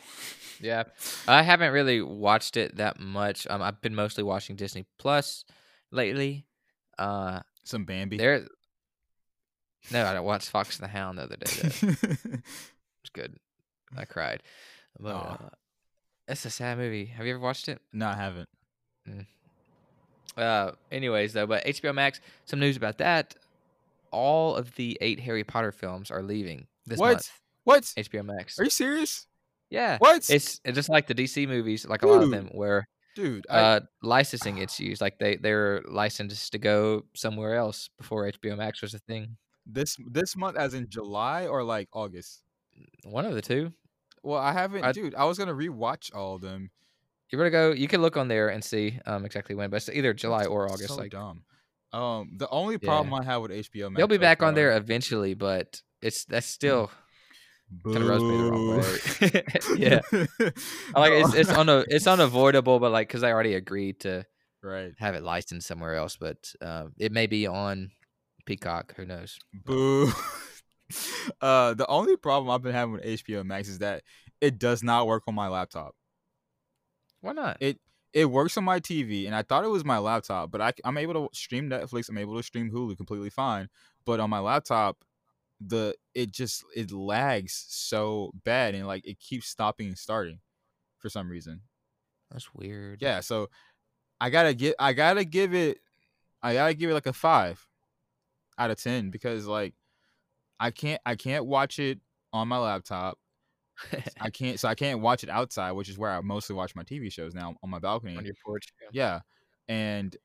[0.61, 0.85] Yeah,
[1.27, 3.47] I haven't really watched it that much.
[3.51, 5.45] Um, I've been mostly watching Disney Plus
[5.91, 6.47] lately.
[6.99, 8.17] Uh, Some Bambi.
[8.17, 8.47] there.
[9.91, 11.69] No, I watched Fox and the Hound the other day.
[11.81, 12.39] Though.
[13.05, 13.35] It good.
[13.97, 14.45] I cried.
[15.01, 15.49] But uh,
[16.33, 17.07] it's a sad movie.
[17.07, 17.81] Have you ever watched it?
[17.93, 18.49] no, I haven't.
[20.37, 23.35] Uh, anyways, though, but HBO Max, some news about that.
[24.11, 27.13] All of the eight Harry Potter films are leaving this What?
[27.13, 27.31] month.
[27.65, 27.83] What?
[27.85, 28.59] HBO Max.
[28.59, 29.27] Are you serious?
[29.71, 30.29] yeah, What?
[30.31, 33.59] it's it's just like the DC movies, like a lot of them, where Dude, I,
[33.59, 35.01] uh, licensing gets used.
[35.01, 39.37] Like they they're licensed to go somewhere else before HBO Max was a thing.
[39.67, 42.43] this this month, as in July or like August.
[43.05, 43.73] One of the two.
[44.23, 45.15] Well, I haven't, I- dude.
[45.15, 46.71] I was gonna rewatch all of them.
[47.31, 47.73] You better go.
[47.73, 50.67] You can look on there and see um exactly when, but it's either July or
[50.67, 50.89] August.
[50.89, 51.45] So like dumb.
[51.93, 55.35] Um, the only problem I have with HBO Max, they'll be back on there eventually,
[55.35, 56.91] but it's that's still
[57.85, 59.43] kind of rubs me the wrong way.
[59.77, 60.01] yeah.
[60.95, 64.25] I like it's it's una, it's unavoidable, but like because I already agreed to
[64.63, 64.93] right.
[64.99, 67.91] have it licensed somewhere else, but uh, it may be on
[68.47, 68.95] Peacock.
[68.97, 69.39] Who knows?
[69.53, 70.13] Boo.
[71.41, 74.03] uh, the only problem I've been having with HBO Max is that
[74.41, 75.95] it does not work on my laptop.
[77.21, 77.57] Why not?
[77.61, 77.79] It
[78.13, 80.99] it works on my TV, and I thought it was my laptop, but I, am
[80.99, 82.09] able to stream Netflix.
[82.09, 83.69] I'm able to stream Hulu completely fine.
[84.05, 84.99] But on my laptop,
[85.61, 90.41] the it just it lags so bad, and like it keeps stopping and starting
[90.99, 91.61] for some reason.
[92.31, 93.01] That's weird.
[93.01, 93.49] Yeah, so
[94.21, 95.79] I gotta get I gotta give it
[96.43, 97.67] I gotta give it like a five
[98.59, 99.75] out of ten because like
[100.63, 101.99] I can't I can't watch it
[102.33, 103.19] on my laptop.
[104.21, 106.85] I can't so I can't watch it outside, which is where I mostly watch my
[106.85, 108.17] TV shows now on my balcony.
[108.17, 108.65] on your porch.
[108.93, 109.21] yeah,
[109.69, 110.17] and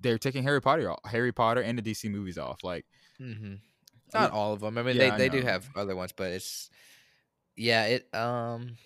[0.00, 2.64] they're taking Harry Potter off, Harry Potter and the DC movies off.
[2.64, 2.84] Like
[3.20, 3.54] Mm-hmm.
[4.12, 4.76] Not all of them.
[4.78, 6.68] I mean, Yeah, I they, they do have other ones, but it's
[7.56, 7.84] yeah.
[7.86, 8.76] It um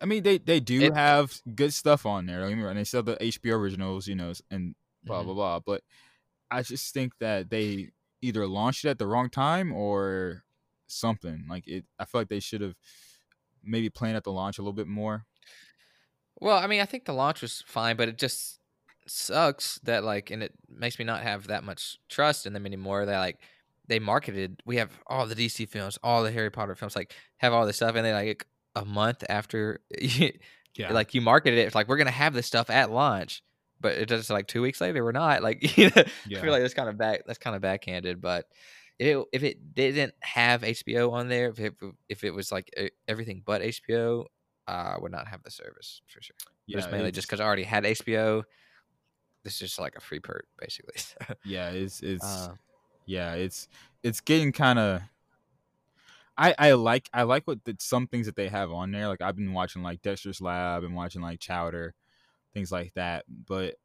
[0.00, 2.40] I mean they they do It- have good stuff on there.
[2.40, 2.74] Don't get me wrong.
[2.76, 4.74] They still have the HBO originals, you know, and
[5.04, 5.26] blah mhm.
[5.26, 5.60] blah blah.
[5.60, 5.82] But
[6.50, 7.90] I just think that they
[8.22, 10.44] either launched it at the wrong time or
[10.86, 11.46] something.
[11.48, 12.74] Like it, I feel like they should have
[13.62, 15.24] maybe planned at the launch a little bit more.
[16.40, 18.60] Well, I mean, I think the launch was fine, but it just
[19.06, 23.06] sucks that like, and it makes me not have that much trust in them anymore.
[23.06, 23.40] That like
[23.86, 27.52] they marketed, we have all the DC films, all the Harry Potter films, like have
[27.52, 29.80] all this stuff, and they like a month after,
[30.76, 33.42] Yeah, like you marketed it, it's like we're gonna have this stuff at launch,
[33.80, 35.42] but it does like two weeks later, we're not.
[35.42, 38.46] Like, you know, I feel like that's kind of back, that's kind of backhanded, but.
[39.00, 41.74] If it, if it didn't have HBO on there, if it,
[42.08, 42.68] if it was like
[43.06, 44.24] everything but HBO,
[44.68, 46.36] I would not have the service for sure.
[46.66, 48.42] yeah, just mainly just because I already had HBO.
[49.42, 50.94] This is just like a free perk, basically.
[50.98, 52.54] So, yeah, it's it's uh,
[53.06, 53.68] yeah, it's
[54.02, 55.02] it's getting kind of.
[56.36, 59.08] I I like I like what the, some things that they have on there.
[59.08, 61.94] Like I've been watching like Dexter's Lab and watching like Chowder,
[62.58, 63.24] things like that.
[63.28, 63.76] But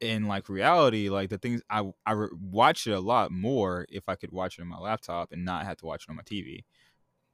[0.00, 4.08] in like reality, like the things I I re- watch it a lot more if
[4.08, 6.22] I could watch it on my laptop and not have to watch it on my
[6.22, 6.64] TV.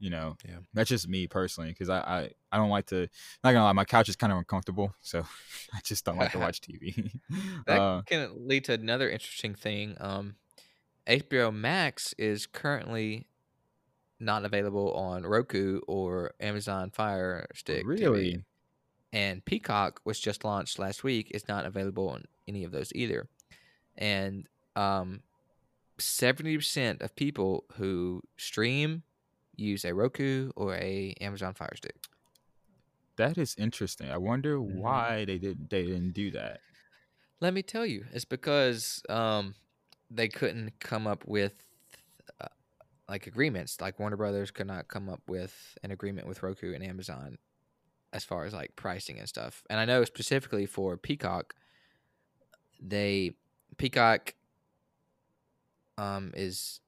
[0.00, 0.58] You know, Yeah.
[0.74, 3.08] that's just me personally because I, I I don't like to.
[3.42, 5.24] Not gonna lie, my couch is kind of uncomfortable, so
[5.74, 7.10] I just don't like to watch TV.
[7.66, 9.96] that uh, can lead to another interesting thing.
[9.98, 10.36] Um,
[11.06, 13.26] HBO Max is currently
[14.20, 17.84] not available on Roku or Amazon Fire Stick.
[17.86, 18.44] TV.
[19.12, 21.30] And Peacock was just launched last week.
[21.32, 23.28] is not available on any of those either.
[23.96, 25.22] And um,
[25.98, 29.02] seventy percent of people who stream
[29.56, 31.96] use a Roku or a Amazon Fire Stick.
[33.16, 34.08] That is interesting.
[34.10, 34.74] I wonder Mhm.
[34.76, 36.60] why they did they didn't do that.
[37.40, 39.54] Let me tell you, it's because um,
[40.10, 41.54] they couldn't come up with
[42.40, 42.46] uh,
[43.08, 43.80] like agreements.
[43.80, 47.38] Like Warner Brothers could not come up with an agreement with Roku and Amazon
[48.12, 49.62] as far as like pricing and stuff.
[49.68, 51.54] And I know specifically for Peacock,
[52.80, 53.32] they
[53.76, 54.34] Peacock
[55.96, 56.80] um is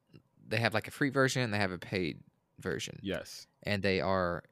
[0.46, 2.20] they have like a free version and they have a paid
[2.58, 2.98] version.
[3.02, 3.46] Yes.
[3.62, 4.42] And they are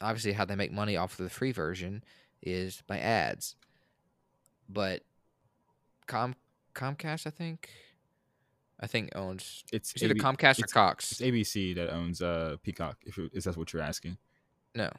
[0.00, 2.02] obviously how they make money off of the free version
[2.42, 3.56] is by ads.
[4.68, 5.02] But
[6.06, 6.34] Com
[6.74, 7.68] Comcast, I think,
[8.80, 11.12] I think owns It's it's either AB Comcast or it's, Cox.
[11.12, 12.96] it's ABC that owns uh Peacock.
[13.04, 14.16] If it, is that what you're asking?
[14.74, 14.90] No,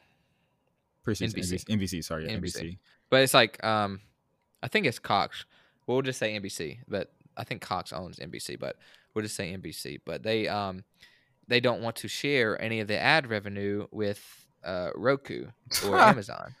[1.06, 1.64] It's NBC.
[1.64, 1.78] NBC.
[1.80, 2.04] NBC.
[2.04, 2.60] Sorry, yeah, NBC.
[2.62, 2.78] NBC.
[3.10, 4.00] but it's like um,
[4.62, 5.44] I think it's Cox.
[5.86, 8.76] We'll just say NBC, but I think Cox owns NBC, but
[9.14, 10.00] we'll just say NBC.
[10.04, 10.84] But they um,
[11.48, 14.22] they don't want to share any of the ad revenue with
[14.64, 15.46] uh Roku
[15.86, 16.54] or Amazon.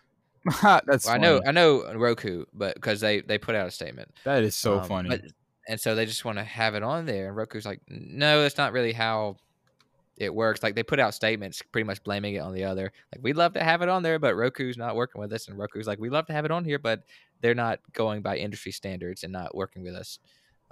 [0.62, 1.42] That's Well, I know.
[1.46, 4.10] I know Roku, but because they they put out a statement.
[4.24, 5.08] That is so Um, funny.
[5.08, 5.20] But,
[5.68, 7.28] and so they just want to have it on there.
[7.28, 9.36] And Roku's like, no, that's not really how
[10.22, 10.62] it works.
[10.62, 12.92] Like they put out statements pretty much blaming it on the other.
[13.14, 15.48] Like, we'd love to have it on there, but Roku's not working with us.
[15.48, 17.02] And Roku's like, we love to have it on here, but
[17.40, 20.18] they're not going by industry standards and not working with us.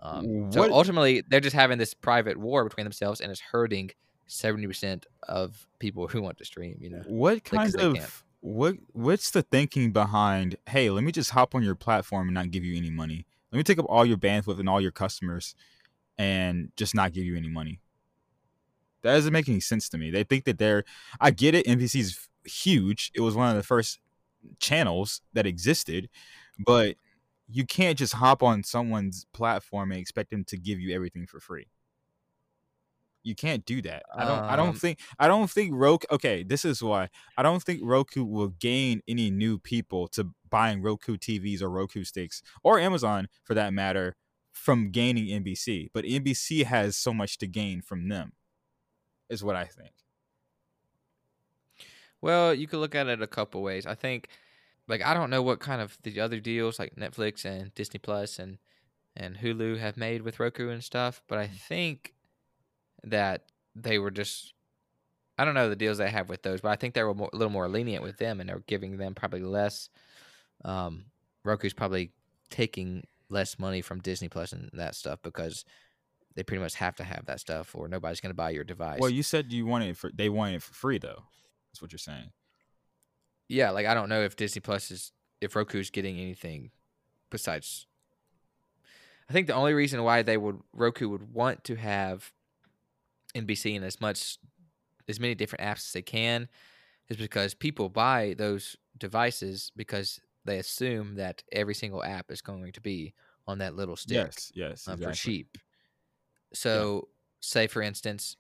[0.03, 3.91] Um, so ultimately, they're just having this private war between themselves and it's hurting
[4.29, 7.03] 70% of people who want to stream, you know?
[7.07, 11.63] what kind they of what what's the thinking behind hey let me just hop on
[11.63, 14.59] your platform and not give you any money let me take up all your bandwidth
[14.59, 15.55] and all your customers
[16.17, 17.81] and just not give you any money
[19.03, 20.85] that doesn't make any sense to me they think that they're
[21.21, 23.99] i get it nbc's huge it was one of the first
[24.59, 26.09] channels that existed
[26.65, 26.97] but
[27.49, 31.41] you can't just hop on someone's platform and expect them to give you everything for
[31.41, 31.67] free
[33.23, 34.03] you can't do that.
[34.15, 34.39] I don't.
[34.39, 34.99] I Um, don't think.
[35.19, 36.07] I don't think Roku.
[36.11, 40.81] Okay, this is why I don't think Roku will gain any new people to buying
[40.81, 44.17] Roku TVs or Roku sticks or Amazon for that matter
[44.53, 45.91] from gaining NBC.
[45.93, 48.33] But NBC has so much to gain from them,
[49.31, 49.93] is what I think.
[52.21, 53.87] Well, you could look at it a couple ways.
[53.87, 54.29] I think,
[54.89, 58.39] like, I don't know what kind of the other deals like Netflix and Disney Plus
[58.39, 58.59] and
[59.17, 62.15] and Hulu have made with Roku and stuff, but I think
[63.05, 64.55] that they were just.
[65.39, 67.31] I don't know the deals they have with those, but I think they were more,
[67.33, 69.89] a little more lenient with them, and they're giving them probably less.
[70.67, 71.07] Um,
[71.45, 72.13] Roku's probably
[72.51, 75.65] taking less money from Disney Plus and that stuff because
[76.37, 79.01] they pretty much have to have that stuff, or nobody's going to buy your device.
[79.01, 80.11] Well, you said you wanted it for.
[80.15, 81.25] They wanted it for free though.
[81.71, 82.31] That's what you're saying.
[83.49, 86.71] yeah, like I don't know if Disney Plus is if Roku's getting anything
[87.31, 87.87] besides.
[89.29, 92.33] I think the only reason why they would Roku would want to have
[93.35, 94.39] NBC in as much
[95.09, 96.49] as many different apps as they can
[97.09, 102.73] is because people buy those devices because they assume that every single app is going
[102.73, 103.15] to be
[103.47, 104.53] on that little stick Yes.
[104.55, 104.89] Yes.
[104.89, 105.13] um, exactly.
[105.13, 105.59] for cheap.
[106.53, 107.09] So,
[107.41, 108.37] say for instance,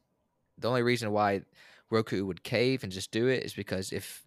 [0.58, 1.42] the only reason why
[1.90, 4.24] Roku would cave and just do it is because if,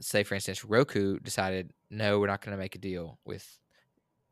[0.00, 3.58] say for instance, Roku decided no, we're not going to make a deal with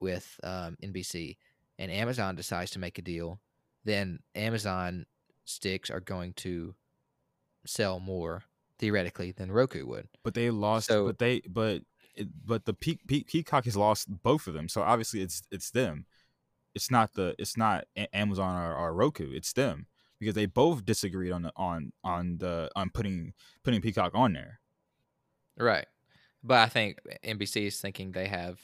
[0.00, 1.36] with um, NBC,
[1.78, 3.40] and Amazon decides to make a deal,
[3.84, 5.06] then Amazon
[5.44, 6.74] sticks are going to
[7.66, 8.44] sell more
[8.78, 10.08] theoretically than Roku would.
[10.22, 10.86] But they lost.
[10.88, 11.40] So- but they.
[11.40, 11.82] But.
[12.44, 14.68] But the Pe- Pe- Peacock has lost both of them.
[14.68, 16.04] So obviously it's it's them.
[16.74, 17.34] It's not the.
[17.38, 19.30] It's not Amazon or, or Roku.
[19.32, 19.86] It's them
[20.20, 23.32] because they both disagreed on the on on the on putting
[23.64, 24.60] putting Peacock on there.
[25.56, 25.86] Right.
[26.44, 28.60] But I think NBC is thinking they have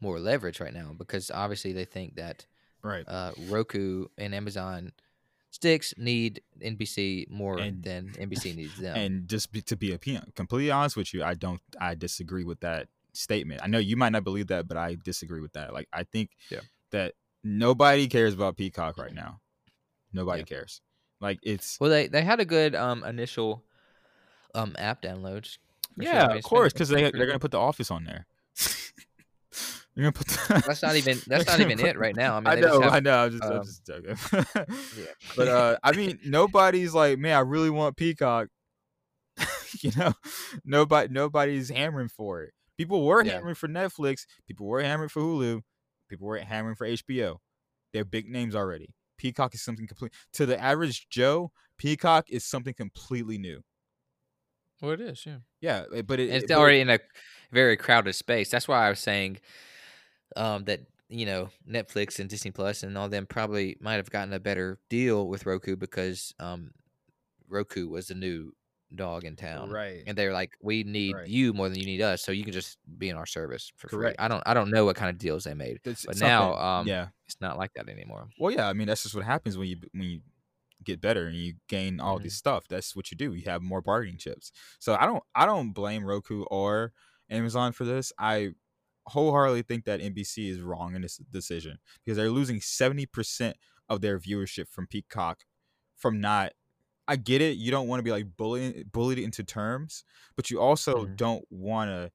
[0.00, 2.46] more leverage right now because obviously they think that
[2.82, 3.04] Right.
[3.08, 4.92] uh, Roku and Amazon
[5.50, 8.96] sticks need NBC more And- than NBC needs them.
[8.96, 11.60] And just be, to be a pe- completely honest with you, I don't.
[11.80, 13.60] I disagree with that statement.
[13.64, 15.72] I know you might not believe that, but I disagree with that.
[15.72, 16.60] Like I think Yeah.
[16.92, 17.14] that
[17.46, 19.40] nobody cares about Peacock right now.
[20.12, 20.44] Nobody Yeah.
[20.46, 20.80] cares.
[21.20, 23.64] Like it's well, they they had a good um initial
[24.54, 25.58] um app downloads.
[25.94, 26.12] for sure.
[26.12, 28.26] Yeah, of course, because they they're gonna put the Office on there.
[29.94, 30.26] they're gonna put.
[30.26, 32.36] The, That's not even that's not even it right now.
[32.36, 33.16] I mean, I know, have- I know.
[33.24, 34.16] I'm just, I'm um, just joking.
[34.98, 35.04] yeah.
[35.36, 38.48] but uh, I mean, nobody's like, man, I really want Peacock.
[39.80, 40.12] you know,
[40.64, 42.52] nobody, nobody's hammering for it.
[42.78, 43.32] People were Yeah.
[43.34, 44.26] hammering for Netflix.
[44.46, 45.62] People were hammering for Hulu.
[46.08, 47.36] People were hammering for HBO.
[47.92, 48.94] They're big names already.
[49.18, 51.50] Peacock is something complete to the average Joe.
[51.78, 53.62] Peacock is something completely new.
[54.82, 55.24] well, it is.
[55.26, 55.38] Yeah.
[55.60, 56.98] Yeah, eh, but it, it's but it- already in a
[57.50, 58.50] very crowded space.
[58.50, 59.38] That's why I was saying
[60.36, 64.32] um, that you know Netflix and Disney Plus and all them probably might have gotten
[64.34, 66.72] a better deal with Roku because um,
[67.48, 68.52] Roku was the new
[68.94, 70.02] dog in town, Right.
[70.06, 71.28] and they're like, "We need Right.
[71.28, 73.88] you more than you need us, so you can just be in our service for
[73.88, 74.18] Correct.
[74.18, 76.28] free." I don't I don't know what kind of deals they made, It's but something-
[76.28, 77.08] now um, yeah.
[77.26, 78.28] it's not like that anymore.
[78.38, 78.68] Well, yeah.
[78.68, 80.20] I mean, that's just what happens when you when you
[80.84, 82.24] get better and you gain all Mhm.
[82.24, 82.68] this stuff.
[82.68, 83.34] That's what you do.
[83.34, 84.52] You have more bargaining chips.
[84.78, 86.92] So I don't I don't blame Roku or
[87.28, 88.12] Amazon for this.
[88.18, 88.52] I
[89.08, 93.56] wholeheartedly think that NBC is wrong in this decision because they're losing seventy percent
[93.88, 95.44] of their viewership from Peacock
[95.96, 96.52] from not.
[97.08, 97.56] I get it.
[97.56, 100.04] You don't want to be like bullied bullied into terms,
[100.36, 101.16] but you also Mhm.
[101.16, 102.10] don't want to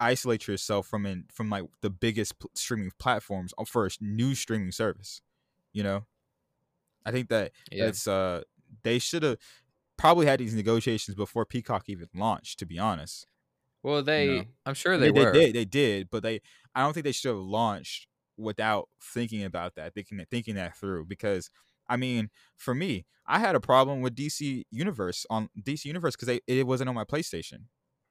[0.00, 4.72] isolate yourself from in, from like the biggest pl- streaming platforms for a new streaming
[4.72, 5.22] service.
[5.72, 6.06] You know,
[7.04, 7.86] I think that Yeah.
[7.86, 8.42] it's uh
[8.82, 9.38] they should have
[9.96, 12.58] probably had these negotiations before Peacock even launched.
[12.60, 13.26] To be honest,
[13.82, 15.46] Well, they know, I'm sure they, they, were.
[15.46, 16.40] did they did, but they
[16.74, 21.06] I don't think they should have launched without thinking about that, thinking thinking that through.
[21.06, 21.50] Because
[21.88, 26.40] I mean, for me, I had a problem with DC Universe on DC Universe because
[26.46, 27.64] it wasn't on my PlayStation.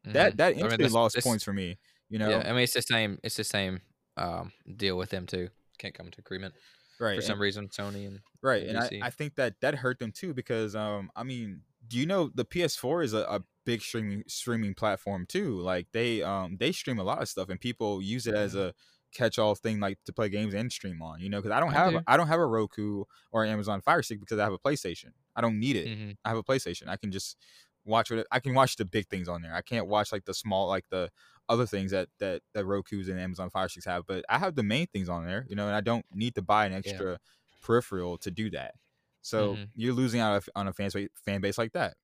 [0.06, 0.38] That Mhm.
[0.38, 1.78] that I mean, instantly lost it's- points for me.
[2.10, 3.20] You know, Yeah, I mean it's the same.
[3.24, 3.82] It's the same
[4.18, 5.50] um, deal with them too.
[5.80, 6.54] Can't come to agreement
[7.00, 7.12] right?
[7.12, 7.70] for and- some reason.
[7.70, 11.24] Sony and right and I, I think that that hurt them too because um i
[11.24, 15.88] mean do you know the ps4 is a, a big streaming streaming platform too like
[15.94, 18.68] they um they stream a lot of stuff and people use it as Mhm.
[18.68, 18.74] a
[19.14, 21.74] catch-all thing like to play games and stream on you know because i don't I
[21.74, 22.04] have do.
[22.08, 25.12] i don't have a roku or amazon fire stick because i have a playstation.
[25.36, 25.92] I don't need it.
[25.92, 26.18] Mhm.
[26.26, 26.88] i have a playstation.
[26.88, 27.38] I can just
[27.86, 29.54] watch what i can watch the big things on there.
[29.54, 31.12] I can't watch like the small like the
[31.50, 34.64] other things that that that roku's and amazon fire sticks have but i have the
[34.64, 37.20] main things on there you know and i don't need to buy an extra
[37.62, 38.76] peripheral to do that.
[39.22, 39.72] So Mhm.
[39.76, 41.96] you're losing out on a fan base, fan base like that.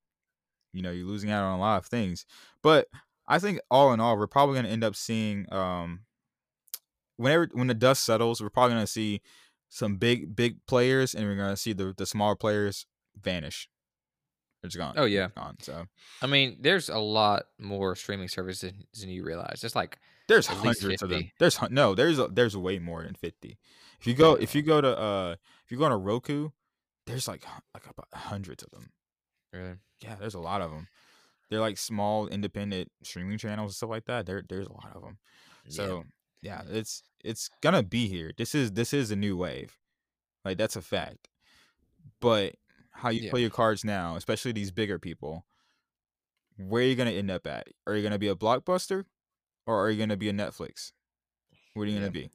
[0.73, 2.25] You know you're losing out on a lot of things.
[2.63, 2.87] But
[3.27, 6.05] i think all in all we're probably going to end up seeing um
[7.19, 9.21] whenever when the dust settles we're probably going to see
[9.67, 12.85] some big big players and we're going to see the the smaller players
[13.21, 13.69] vanish.
[14.61, 14.95] It's gone.
[14.97, 15.29] Oh, yeah.
[15.35, 15.85] gone so.
[16.21, 19.63] I mean, there's a lot more streaming services than you realize.
[19.63, 21.31] It's like there's hundreds of them.
[21.39, 23.57] there's no there's a, there's way more than 50
[23.99, 26.49] if you go if you go to uh if you go to roku
[27.07, 28.91] there's like like about hundreds of them.
[29.53, 30.87] Really, yeah there's a lot of them
[31.49, 34.25] they're like small independent streaming channels and stuff like that.
[34.25, 35.17] There there's a lot of them
[35.65, 35.75] yeah.
[35.75, 36.03] so
[36.41, 38.31] yeah, it's it's gonna be here.
[38.37, 39.77] This is this is a new wave,
[40.45, 41.27] like that's a fact.
[42.21, 42.55] But
[42.91, 43.29] how you Yeah.
[43.31, 45.45] play your cards now, especially these bigger people,
[46.57, 47.67] where are you gonna end up at?
[47.87, 49.05] Are you gonna be a blockbuster,
[49.65, 50.91] or are you gonna be a Netflix?
[51.73, 51.99] What are you Yeah.
[52.01, 52.31] gonna be?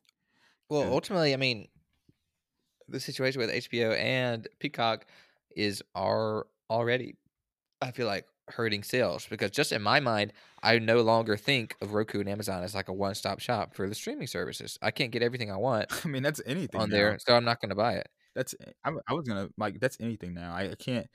[0.69, 1.69] Well, And- ultimately, I mean,
[2.89, 5.07] the situation with HBO and Peacock
[5.57, 7.17] is are already,
[7.81, 11.95] I feel like, hurting sales because just in my mind, I no longer think of
[11.95, 14.79] Roku and Amazon as like a one stop shop for the streaming services.
[14.83, 16.97] I can't get everything I want I mean, that's anything on now.
[16.97, 18.09] there, so I'm not going to buy it.
[18.35, 18.55] That's
[18.85, 20.55] I, I was gonna like that's anything now.
[20.55, 21.07] I, I can't.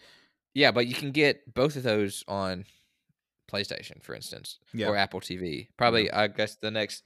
[0.54, 2.66] Yeah, but you can get both of those on
[3.52, 4.88] PlayStation, for instance, Yeah.
[4.88, 5.68] or Apple TV.
[5.78, 7.04] Probably, I guess the next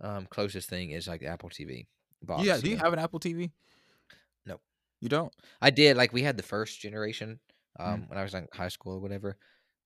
[0.00, 1.86] um, closest thing is like Apple TV
[2.22, 2.44] box.
[2.44, 2.56] yeah.
[2.58, 2.84] Do you you know?
[2.84, 3.50] have an Apple TV?
[4.46, 4.60] No.
[5.00, 5.32] You don't.
[5.60, 7.38] I did like we had the first generation
[7.80, 7.86] Mm.
[7.92, 9.36] um when I was in high school or whatever,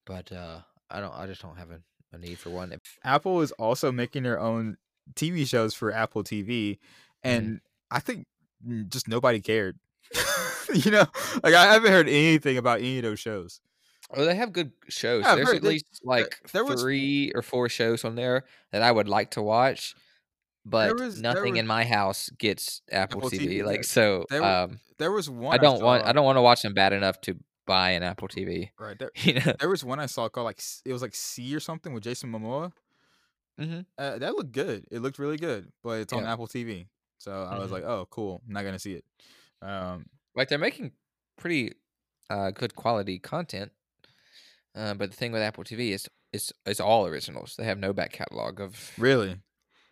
[0.07, 1.81] but uh I don't I just don't have a,
[2.13, 2.73] a need for one.
[3.05, 4.77] Apple is also making their own
[5.15, 6.79] TV shows for Apple TV,
[7.23, 8.27] and I think
[8.67, 9.79] mm, just nobody cared.
[10.75, 11.07] you know,
[11.43, 13.61] like I haven't heard anything about any of those shows.
[14.15, 15.25] oh, they have good shows.
[15.25, 18.83] Yeah, There's very- at they- least like there three or four shows on there that
[18.83, 19.95] I would like to watch,
[20.65, 23.61] but was- nothing was- in my house gets Apple, Apple TV.
[23.61, 26.43] TV, Like so, There um, There was one I don't want I don't want to
[26.43, 28.71] watch them bad enough to buy an Apple TV.
[28.79, 31.55] Right there, You know, there was one I saw called like it was like See
[31.55, 32.73] or something with Jason Momoa.
[33.59, 34.87] hmm Uh, that looked good.
[34.91, 36.87] It looked really good, but it's on Apple TV.
[37.19, 37.73] So I was Mhm.
[37.73, 38.43] like, oh, cool.
[38.47, 39.05] I'm not gonna see it.
[39.63, 40.93] Um, like they're making
[41.39, 41.73] pretty
[42.29, 43.73] uh, good quality content.
[44.75, 47.57] Uh, but the thing with Apple TV is it's it's all originals.
[47.57, 49.41] They have no back catalog of really?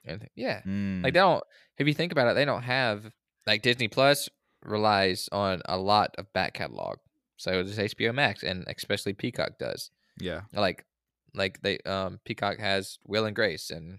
[0.07, 0.31] anything.
[0.35, 1.03] Yeah, Mm.
[1.03, 1.43] like they don't.
[1.79, 3.11] If you think about it, they don't have
[3.47, 4.29] like Disney Plus
[4.65, 6.99] relies on a lot of back catalog.
[7.37, 9.91] So does HBO Max, and especially Peacock does.
[10.21, 10.43] yeah.
[10.53, 10.85] Like,
[11.35, 13.99] like they um Peacock has Will and Grace, and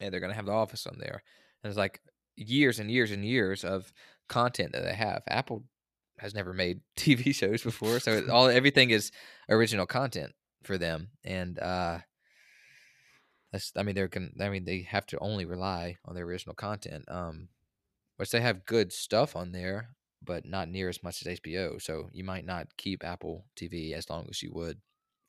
[0.00, 1.22] and they're gonna have The Office on there.
[1.62, 2.00] And it's like
[2.36, 3.92] years and years and years of
[4.28, 5.22] content that they have.
[5.28, 5.64] Apple
[6.18, 9.12] has never made TV shows before, so it- all everything is
[9.48, 10.32] original content
[10.64, 11.10] for them.
[11.24, 11.98] And uh
[13.52, 16.54] that's I mean they're con- I mean they have to only rely on their original
[16.54, 17.04] content.
[17.08, 17.48] Um
[18.16, 19.90] which they have good stuff on there,
[20.24, 21.80] but not near as much as HBO.
[21.80, 24.78] So you might not keep Apple TV as long as you would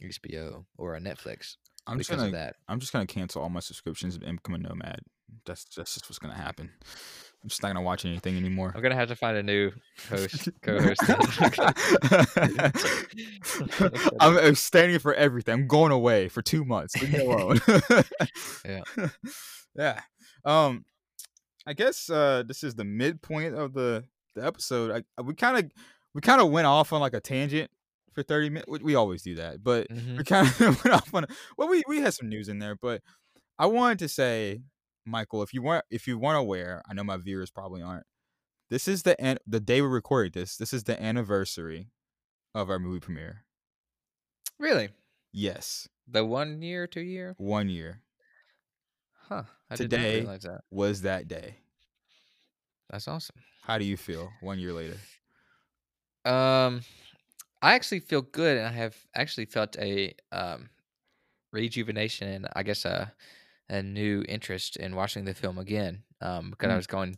[0.02, 1.56] HBO or a Netflix
[1.88, 2.56] I'm just gonna of that.
[2.68, 5.00] I'm just gonna cancel all my subscriptions and become a nomad.
[5.46, 6.70] That's that's just what's gonna happen.
[7.44, 8.72] I'm just not gonna watch anything anymore.
[8.76, 9.72] I'm gonna have to find a new
[10.10, 11.02] host, co-host.
[14.20, 15.54] I'm abstaining for everything.
[15.54, 17.02] I'm going away for two months.
[17.02, 17.60] Leave me alone.
[18.64, 18.82] Yeah.
[19.76, 20.02] yeah.
[20.46, 20.86] Um,
[21.66, 24.04] I guess uh this is the midpoint of the
[24.36, 25.04] the episode.
[25.18, 25.72] I we kind of
[26.14, 27.70] we kind of went off on like a tangent
[28.14, 28.70] for 30 minutes.
[28.70, 30.18] We, we always do that, but Mhm.
[30.18, 31.24] we kind of went off on.
[31.24, 31.28] A,
[31.58, 33.02] well, we we had some news in there, but
[33.60, 34.62] I wanted to say,
[35.06, 38.06] Michael, if you weren't if you weren't aware, I know my viewers probably aren't.
[38.70, 40.56] This is the an- the day we recorded this.
[40.58, 41.90] This is the anniversary
[42.56, 43.44] of our movie premiere.
[44.60, 44.90] Really?
[45.34, 47.34] Yes, The one year, two year?
[47.38, 48.02] one year
[49.30, 49.44] Huh.
[49.70, 50.62] I Today- did not realize that.
[50.70, 51.56] was that day.
[52.90, 53.38] That's awesome.
[53.62, 55.08] How do you feel one year later?
[56.26, 56.82] Um,
[57.62, 60.70] I actually feel good, and I have actually felt a um
[61.54, 63.16] rejuvenation and I guess a
[63.70, 66.04] a new interest in watching the film again.
[66.22, 66.78] Um, because I Mm.
[66.78, 67.18] was going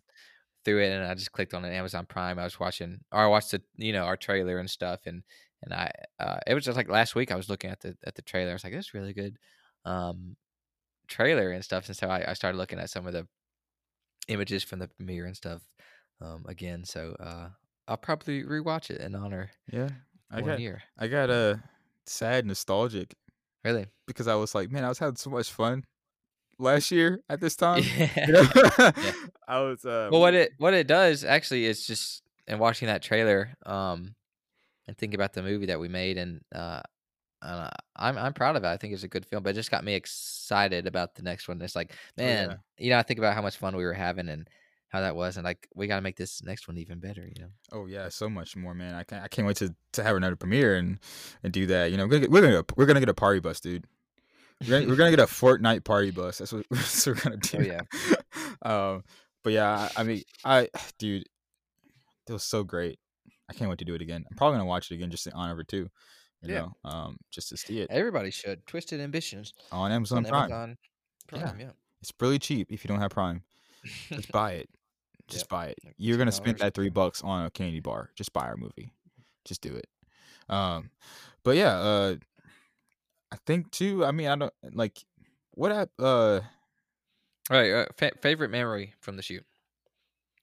[0.65, 2.39] through it, and I just clicked on it, Amazon Prime.
[2.39, 5.23] I was watching, or I watched the you know our trailer and stuff, and
[5.63, 8.15] and I uh, it was just like last week I was looking at the at
[8.15, 8.51] the trailer.
[8.51, 9.39] I was like, this is really good.
[9.85, 10.37] Um,
[11.09, 13.27] trailer and stuff, and so I, I started looking at some of the
[14.27, 15.61] images from the premiere and stuff
[16.21, 16.83] um again.
[16.83, 17.49] So uh,
[17.87, 19.89] I'll probably rewatch it in honor Yeah,
[20.31, 20.83] I one got year.
[20.97, 21.55] I got a uh,
[22.05, 23.15] sad nostalgic
[23.63, 23.87] Really?
[24.07, 25.83] because I was like, man, I was having so much fun
[26.59, 27.83] last year at this time.
[27.97, 28.25] Yeah.
[28.27, 28.41] You know?
[29.47, 29.85] I was.
[29.85, 34.15] Uh, Well, what it what it does actually is just and watching that trailer, um,
[34.87, 36.81] and thinking about the movie that we made, and uh,
[37.41, 38.67] uh, I'm I'm proud of it.
[38.67, 41.47] I think it's a good film, but it just got me excited about the next
[41.47, 41.61] one.
[41.61, 42.47] It's like, Oh, yeah.
[42.47, 44.49] man, you know, I think about how much fun we were having and
[44.93, 47.23] how that was, and like we got to make this next one even better.
[47.23, 47.49] You know?
[47.71, 48.93] Oh yeah, so much more, man.
[48.93, 49.23] I can't.
[49.23, 50.99] I can't wait to, to have another premiere and
[51.41, 51.89] and do that.
[51.89, 53.85] You know, we're gonna get, we're gonna we're gonna get a party bus, dude.
[54.61, 56.37] We're gonna, we're gonna get a Fortnite party bus.
[56.37, 57.57] That's what, that's what we're gonna do.
[57.57, 57.81] Oh, yeah.
[58.93, 59.03] um,
[59.43, 60.69] but yeah, I, mean, I
[60.99, 61.23] dude,
[62.29, 62.99] it was so great.
[63.49, 64.23] I can't wait to do it again.
[64.29, 65.89] I'm probably gonna watch it again just in honor of it too.
[66.43, 66.59] You Yeah.
[66.59, 68.67] know, um, just to see it Everybody should.
[68.67, 70.43] Twisted Ambitions on Amazon on Prime.
[70.51, 70.77] Amazon
[71.27, 71.59] Prime.
[71.59, 71.71] Yeah.
[72.01, 73.41] It's really cheap if you don't have Prime.
[74.09, 74.69] Just buy it.
[75.27, 75.77] Just Yep, buy it.
[75.85, 78.09] like You're gonna spend that three bucks on a candy bar.
[78.15, 78.91] Just buy our movie.
[79.45, 79.87] Just do it.
[80.49, 80.89] Um,
[81.43, 82.15] but yeah, uh,
[83.31, 84.05] I think too.
[84.05, 85.03] I mean, I don't like
[85.51, 86.41] what I uh
[87.49, 87.71] All right.
[87.71, 89.45] Uh, fa- favorite memory from the shoot,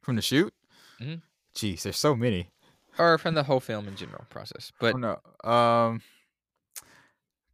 [0.02, 0.52] from the shoot.
[1.00, 1.22] Mhm.
[1.54, 2.50] Jeez, there's so many.
[2.98, 5.18] or from the whole film in general process, but no.
[5.44, 6.02] Um,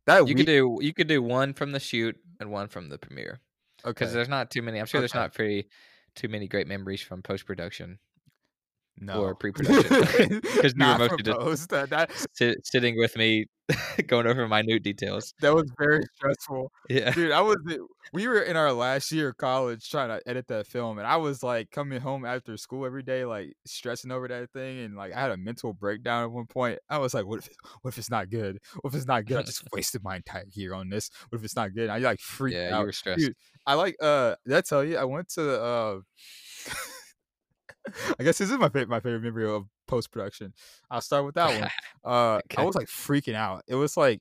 [0.07, 2.99] that you could do you could do one from the shoot and one from the
[2.99, 3.41] premiere
[3.85, 3.91] Okay.
[3.91, 4.79] because there's not too many.
[4.81, 5.69] I'm sure there's not very
[6.17, 7.99] too many great memories from post production.
[8.99, 10.41] No or pre-production.
[10.41, 11.71] 'Cause you were Not mostly just- proposed.
[11.71, 13.47] That, that Sit, sitting with me,
[14.07, 15.35] going over minute details.
[15.41, 16.71] that was very stressful.
[16.89, 17.57] Yeah, dude i was
[18.13, 21.17] we were in our last year of college trying to edit that film and i
[21.17, 25.13] was like coming home after school every day like stressing over that thing and like
[25.13, 27.49] i had a mental breakdown at one point i was like what if
[27.83, 30.45] what if it's not good what if it's not good i just wasted my entire
[30.53, 32.93] year on this what if it's not good i like freaked yeah, out you were
[32.93, 33.19] stressed.
[33.21, 33.35] Dude,
[33.67, 35.99] i like uh did i tell you i went to uh
[38.19, 40.53] I guess this is my favorite my favorite memory of post production.
[40.91, 41.71] I'll start with that one.
[42.05, 42.63] Uh, Okay.
[42.63, 43.65] I was like freaking out.
[43.67, 44.21] It was like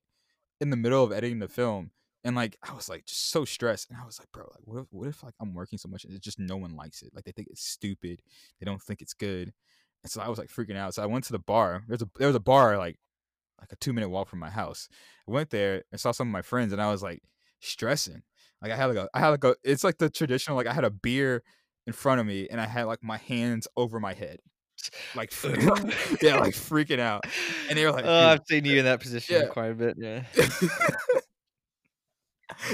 [0.60, 1.92] in the middle of editing the film,
[2.24, 3.90] and like I was like just so stressed.
[3.92, 6.04] And I was like, bro, like what if what if like I'm working so much
[6.04, 7.12] and it's just no one likes it?
[7.14, 8.22] Like they think it's stupid.
[8.60, 9.54] They don't think it's good.
[10.04, 10.96] And so I was like freaking out.
[10.96, 11.84] So I went to the bar.
[11.88, 12.98] There's a there was a bar like
[13.60, 14.90] like a two minute walk from my house.
[15.28, 17.22] I went there and saw some of my friends, and I was like
[17.60, 18.24] stressing.
[18.62, 20.74] Like I had like a I had like a it's like the traditional like I
[20.74, 21.44] had a beer
[21.88, 24.40] in front of me and I had like my hands over my head.
[25.16, 25.32] Like
[26.22, 27.24] yeah, like freaking out.
[27.70, 29.48] And they were like, oh, I've seen you in that position Yeah.
[29.48, 29.96] quite a bit.
[29.98, 30.24] Yeah.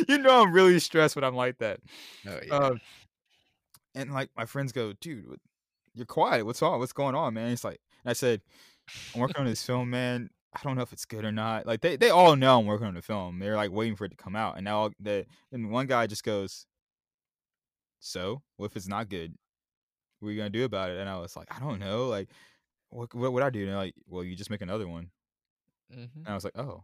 [0.07, 1.79] you know I'm really stressed when I'm like that.
[2.27, 2.53] Oh yeah.
[2.53, 2.81] Um,
[3.95, 5.39] and like my friends go, dude,
[5.93, 6.45] you're quiet.
[6.45, 6.79] What's wrong?
[6.79, 7.49] What's going on, man?
[7.49, 8.41] He's like, and I said,
[9.13, 10.29] I'm working on this film, man.
[10.53, 11.65] I don't know if it's good or not.
[11.65, 13.39] Like they, they all know I'm working on the film.
[13.39, 16.23] They're like waiting for it to come out, and now the and one guy just
[16.23, 16.65] goes,
[18.01, 19.35] so what if it's not good?
[20.19, 20.99] What are you gonna do about it?
[20.99, 22.07] And I was like, I don't know.
[22.07, 22.29] Like,
[22.89, 23.61] what what would I do?
[23.61, 25.09] And they're like, well, you just make another one.
[25.91, 26.83] hmm And I was like, oh.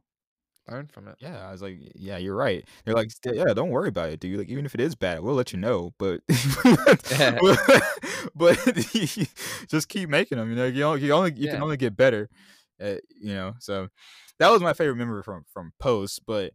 [0.69, 1.15] Learn from it.
[1.19, 2.67] Yeah, I was like, yeah, you're right.
[2.85, 4.37] They're like, yeah, don't worry about it, dude.
[4.37, 5.93] Like, even if it is bad, we'll let you know.
[5.97, 6.21] But,
[8.35, 8.57] but
[9.67, 10.49] just keep making them.
[10.49, 12.29] You know, you only, you only you can only get better.
[12.79, 13.87] At, you know, so
[14.39, 16.21] that was my favorite memory from from post.
[16.25, 16.53] But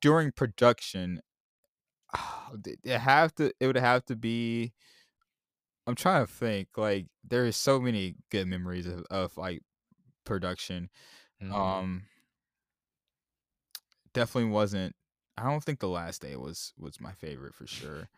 [0.00, 1.20] during production,
[2.66, 4.72] it it have to it would have to be.
[5.86, 6.68] I'm trying to think.
[6.76, 9.62] Like, there is so many good memories of, of like
[10.24, 10.90] production
[11.40, 11.54] Mhm.
[11.56, 12.04] um
[14.12, 14.94] definitely wasn't
[15.36, 18.08] i don't think the last day was was my favorite for sure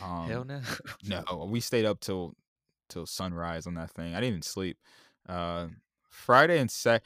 [0.00, 0.62] Um, Hell no.
[1.04, 2.34] no, we stayed up till
[2.88, 4.14] till sunrise on that thing.
[4.14, 4.78] I didn't even sleep.
[5.28, 5.68] Uh,
[6.10, 7.04] Friday and Sat.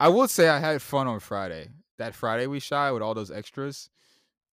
[0.00, 1.70] I would say I had fun on Friday.
[1.98, 3.90] That Friday we shot with all those extras.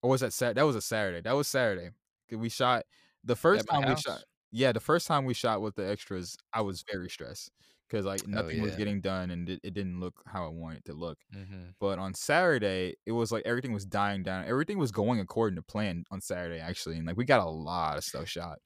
[0.05, 0.57] Or was that Sat?
[0.57, 1.23] That was a Saturday.
[1.23, 1.89] That was Saturday.
[2.31, 2.85] We shot
[3.25, 4.23] the first time we shot.
[4.53, 7.51] Yeah, the first time we shot with the extras, I was very stressed
[7.89, 8.77] because like nothing was yeah.
[8.77, 11.19] getting done and it, it didn't look how I wanted it to look.
[11.33, 14.45] hmm But on Saturday, it was like everything was dying down.
[14.47, 17.97] Everything was going according to plan on Saturday, actually, and like we got a lot
[17.97, 18.59] of stuff shot,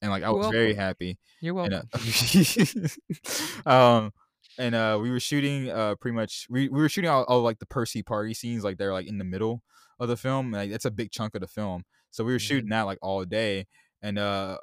[0.00, 1.18] and like I You're was very happy.
[1.40, 1.90] You're And welcome.
[1.92, 2.88] uh,
[3.70, 4.12] um,
[4.58, 7.58] and uh, we were shooting uh pretty much we, we were shooting all, all like
[7.58, 9.62] the Percy party scenes, like they're like in the middle
[9.98, 10.52] of the film.
[10.52, 12.38] Like that's a big chunk of the film, so we were Mhm.
[12.38, 13.66] shooting that like all day,
[14.02, 14.58] and uh,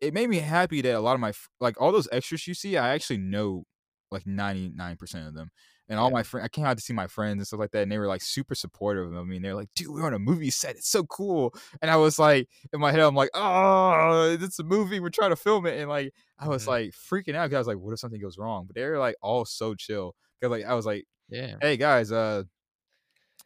[0.00, 2.76] it made me happy that a lot of my like all those extras you see,
[2.76, 3.64] I actually know
[4.10, 5.50] like ninety nine percent of them.
[5.88, 6.12] And all Yeah.
[6.12, 7.98] my friends, I came out to see my friends and stuff like that, and they
[7.98, 9.36] were like super supportive of me.
[9.36, 10.76] And they're like, "Dude, we're on a movie set.
[10.76, 14.64] It's so cool." And I was like, in my head, I'm like, "Oh, it's a
[14.64, 15.00] movie.
[15.00, 16.66] We're trying to film it." And like, I was Mhm.
[16.66, 18.98] like freaking out because I was like, "What if something goes wrong?" But they were
[18.98, 20.14] like all so chill.
[20.42, 21.58] Cause like I was like, Yeah.
[21.60, 22.44] "Hey guys, uh,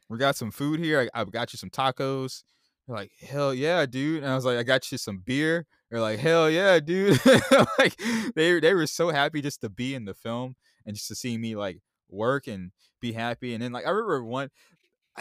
[0.09, 1.09] we got some food here.
[1.15, 2.43] I, I got you some tacos."
[2.87, 6.01] They're like, "Hell yeah, dude!" And I was like, "I got you some beer." They're
[6.01, 7.21] like, "Hell yeah, dude!"
[7.79, 7.97] like
[8.35, 10.57] they they were so happy just to be in the film
[10.87, 13.55] and just to see me like work and be happy.
[13.55, 14.51] And then like I remember one,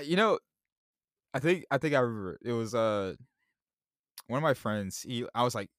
[0.03, 0.39] you know,
[1.33, 3.15] I think I think I remember it was uh
[4.27, 5.01] one of my friends.
[5.01, 5.69] He I was like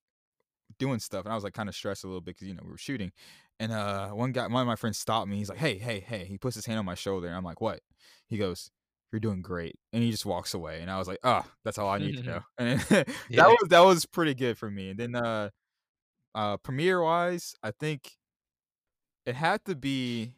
[0.78, 2.62] doing stuff and I was like kind of stressed a little bit because you know
[2.64, 3.12] we were shooting.
[3.60, 5.38] And uh one guy, one of my friends stopped me.
[5.38, 7.60] He's like, "Hey, hey, hey!" He puts his hand on my shoulder, and I'm like,
[7.60, 7.80] "What?"
[8.28, 8.70] He goes,
[9.12, 10.80] "You're doing great," and he just walks away.
[10.82, 13.42] And I was like, "Ah, that's all I need to know." And then Yeah.
[13.42, 14.90] that was that was pretty good for me.
[14.90, 15.50] And then uh
[16.34, 18.10] uh premiere wise, I think
[19.26, 20.32] it had to be.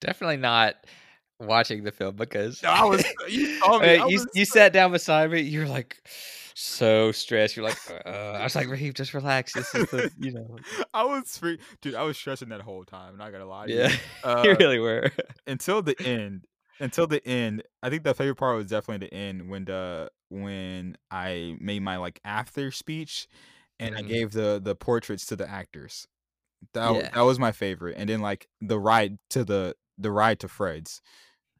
[0.00, 0.76] Definitely not
[1.40, 4.72] watching the film because I was- you saw me, Uh, I you was you sat
[4.72, 5.40] down beside me.
[5.40, 5.96] You're like
[6.54, 7.56] so stressed.
[7.56, 9.54] You're like, uh, I was like, Raheem, just relax.
[9.54, 10.56] This is the you know.
[10.94, 11.94] I was free, dude.
[11.96, 13.10] I was stressing that whole time.
[13.10, 13.66] And not gonna lie.
[13.66, 13.78] to you.
[13.80, 15.10] Yeah, Uh, you really were.
[15.46, 16.44] until the end
[16.80, 20.96] until the end i think the favorite part was definitely the end when the when
[21.10, 23.28] i made my like after speech
[23.80, 24.08] and i Mhm.
[24.08, 26.06] gave the the portraits to the actors
[26.74, 27.10] that, Yeah.
[27.14, 31.02] that was my favorite and then like the ride to the the ride to fred's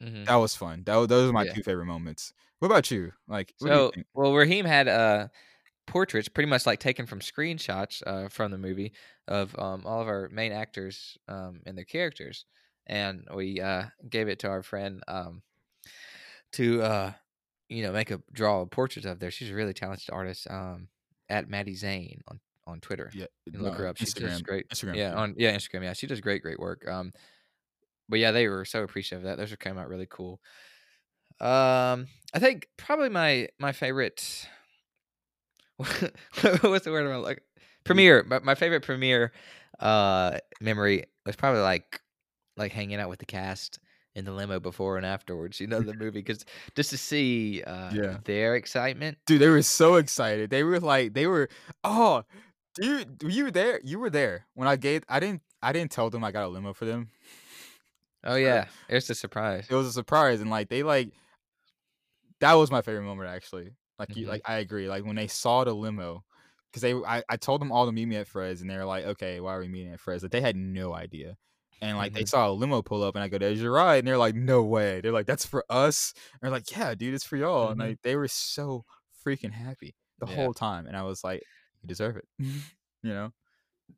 [0.00, 0.28] Mhm.
[0.28, 1.54] that was fun that those are my Yeah.
[1.54, 5.28] two favorite moments what about you like do you So, well, Raheem had uh
[5.86, 8.92] portraits, pretty much like taken from screenshots uh, from the movie
[9.28, 12.46] of um, all of our main actors um, and their characters,
[12.88, 15.42] and we uh, gave it to our friend um,
[16.52, 17.12] to uh,
[17.68, 19.30] you know make a draw of portraits of there.
[19.30, 20.46] She's a really talented artist.
[20.50, 20.88] Um,
[21.28, 23.10] at Maddie Zane on on Twitter.
[23.14, 23.96] yeah And look her uh, up.
[23.96, 24.68] She does great.
[24.68, 25.84] instagram Yeah, on yeah Instagram.
[25.84, 26.86] Yeah, she does great, great work.
[26.88, 27.12] Um,
[28.08, 29.42] but yeah, they were so appreciative of that.
[29.42, 30.40] Those came out really cool.
[31.40, 34.48] Um, I think probably my my favorite.
[35.78, 37.42] what's the word I'm like?
[37.84, 38.24] Premiere.
[38.24, 39.32] My, my favorite premiere
[39.78, 42.00] uh memory was probably like
[42.58, 43.78] like hanging out with the cast
[44.14, 45.60] in the limo before and afterwards.
[45.60, 46.44] You know the movie because
[46.74, 48.18] just to see uh Yeah.
[48.24, 49.18] their excitement.
[49.26, 51.48] dude they were so excited they were like they were
[51.84, 52.24] oh
[52.74, 56.10] dude you were there you were there when i gave i didn't i didn't tell
[56.10, 57.10] them i got a limo for them
[58.24, 59.66] Oh yeah, it was a surprise.
[59.70, 61.12] it was a surprise and like they like
[62.40, 64.28] that was my favorite moment actually like you Mhm.
[64.28, 66.24] like i agree like when they saw the limo
[66.70, 68.84] because they I, I told them all to meet me at fred's and they were
[68.84, 71.36] like okay why are we meeting at fred's like they had no idea
[71.80, 72.28] and like they Mhm.
[72.28, 74.62] saw a limo pull up and i go there's your ride and they're like no
[74.62, 77.78] way they're like that's for us and they're like yeah dude it's for y'all and
[77.78, 77.88] Mhm.
[77.88, 78.84] like they were so
[79.24, 80.34] freaking happy the Yeah.
[80.36, 81.42] whole time and i was like
[81.82, 82.62] you deserve it you
[83.02, 83.32] know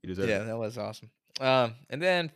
[0.03, 1.11] you deserve Yeah, it that was awesome.
[1.41, 2.33] Um, and then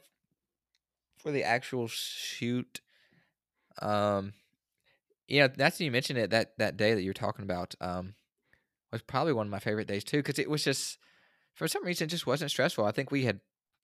[1.19, 2.81] for the actual shoot,
[3.81, 4.33] um,
[5.29, 7.75] you know, that's you mentioned it that that day that you're talking about.
[7.81, 8.15] Um,
[8.93, 10.99] was probably one of my favorite days too because it was just
[11.55, 12.85] for some reason it just wasn't stressful.
[12.85, 13.41] I think we had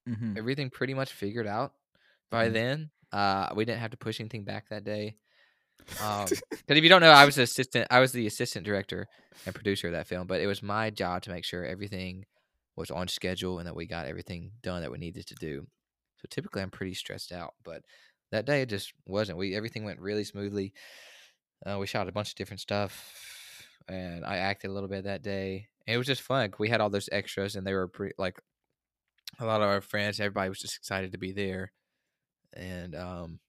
[0.07, 0.37] Mhm.
[0.37, 1.75] everything pretty much figured out
[2.31, 2.51] by Mhm.
[2.51, 2.91] then.
[3.13, 5.17] Uh, we didn't have to push anything back that day.
[5.99, 7.87] Um, because if you don't know, I was the assistant.
[7.91, 9.09] I was the assistant director
[9.47, 12.27] and producer of that film, but it was my job to make sure everything
[12.77, 15.67] was on schedule and that we got everything done that we needed to do.
[16.19, 17.83] So typically, I'm pretty stressed out, but
[18.31, 19.39] that day it just wasn't.
[19.39, 20.73] We everything went really smoothly.
[21.65, 25.23] Uh, we shot a bunch of different stuff, and I acted a little bit that
[25.23, 25.69] day.
[25.87, 26.53] And it was just fun.
[26.59, 28.41] We had all those extras, and they were pretty like
[29.39, 30.21] a lot of our friends.
[30.21, 31.73] Everybody was just excited to be there,
[32.55, 33.41] and um,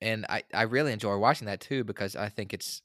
[0.00, 2.82] and I I really enjoy watching that too because I think it's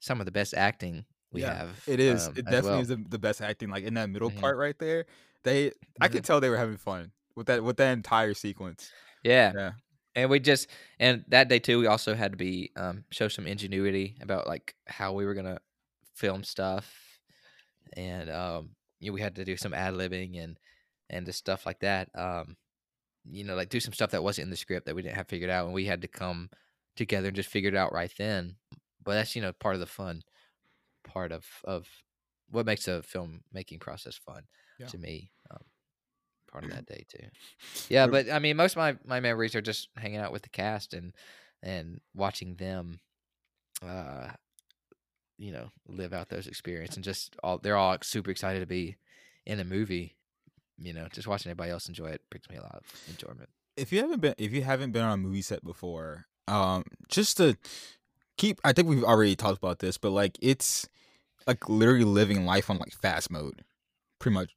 [0.00, 1.80] some of the best acting we Yeah, have.
[1.86, 2.28] It is.
[2.28, 2.80] um, it definitely well.
[2.80, 3.70] is the, the best acting.
[3.70, 4.30] Like in that middle Mhm.
[4.30, 5.06] part right there,
[5.44, 8.94] they I could tell they were having fun with that with that entire sequence.
[9.22, 9.54] Yeah.
[9.54, 9.72] Yeah.
[10.14, 10.68] And we just
[10.98, 14.74] and that day too, we also had to be um show some ingenuity about like
[14.86, 15.60] how we were gonna
[16.14, 16.94] film stuff.
[17.96, 18.70] and um,
[19.00, 20.58] you know, we had to do some ad libbing and
[21.10, 22.08] and just stuff like that.
[22.14, 22.56] Um,
[23.24, 25.28] you know, like do some stuff that wasn't in the script that we didn't have
[25.28, 26.50] figured out, and we had to come
[26.96, 28.56] together and just figure it out right then.
[29.04, 30.22] But that's you know part of the fun,
[31.04, 31.88] part of of
[32.50, 34.44] what makes a film making process fun
[34.78, 34.86] Yeah.
[34.86, 35.30] to me.
[35.50, 35.64] Um,
[36.50, 37.26] part of that day too.
[37.88, 40.48] Yeah, but I mean, most of my my memories are just hanging out with the
[40.48, 41.14] cast and
[41.62, 43.00] and watching them,
[43.82, 44.28] uh,
[45.36, 48.96] you know, live out those experiences and just all they're all super excited to be
[49.46, 50.14] in a movie.
[50.80, 53.48] You know, just watching everybody else enjoy it brings me a lot of enjoyment.
[53.76, 57.36] if you haven't been if you haven't been on a movie set before, um, just
[57.38, 57.56] to
[58.36, 60.88] keep I think we've already talked about this, but like it's
[61.46, 63.64] like literally living life on like fast mode.
[64.18, 64.50] Pretty much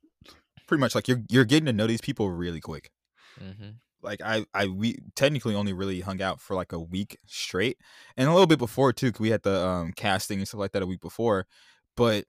[0.67, 2.91] pretty much like you're you're getting to know these people really quick.
[3.41, 3.71] Mm-hmm.
[4.01, 7.77] Like I I we technically only really hung out for like a week straight.
[8.17, 9.11] And a little bit before too.
[9.11, 11.45] Cause we had the um casting and stuff like that a week before.
[11.97, 12.25] But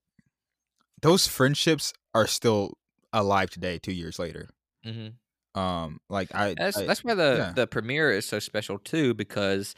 [1.00, 2.78] those friendships are still
[3.12, 4.48] alive today, two years later.
[4.84, 5.18] hmm
[5.54, 7.54] Um like I, That's I that's why the yeah.
[7.54, 9.74] the premiere is so special too because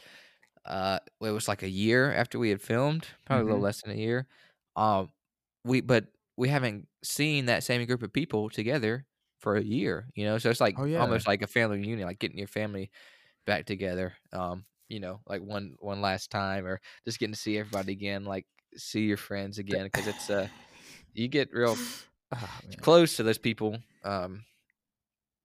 [0.65, 3.63] uh it was like a year after we had filmed, probably a little Mhm.
[3.63, 4.27] less than a year.
[4.77, 5.11] Um,
[5.65, 6.07] we but
[6.37, 9.07] we haven't seen that same group of people together
[9.39, 10.37] for a year, you know.
[10.39, 10.95] So it's like Oh, yeah.
[10.95, 12.91] almost like a family reunion, like getting your family
[13.47, 14.15] back together.
[14.33, 18.25] Um, you know, like one one last time, or just getting to see everybody again,
[18.25, 20.49] like see your friends again, because it's uh
[21.13, 21.79] you get real
[22.41, 22.77] Man.
[22.81, 24.43] close to those people um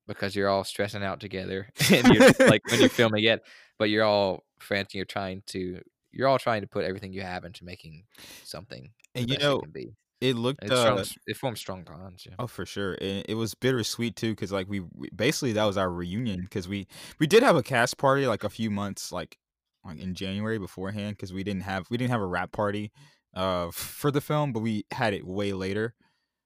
[0.07, 3.43] because you're all stressing out together and you're like when you're filming it
[3.79, 5.81] but you're all and you're trying to
[6.13, 8.05] you're all trying to put everything you have into making
[8.45, 12.27] something And you it know, be it looked it, uh, strong, it forms strong bonds
[12.27, 12.35] yeah.
[12.39, 15.79] Oh, for sure, and it was bittersweet too, because like we, we basically that was
[15.79, 16.87] our reunion, because we
[17.19, 19.39] we did have a cast party like a few months like
[19.85, 22.93] like in January beforehand, because we didn't have we didn't have a wrap party
[23.35, 25.95] uh for the film, but we had it way later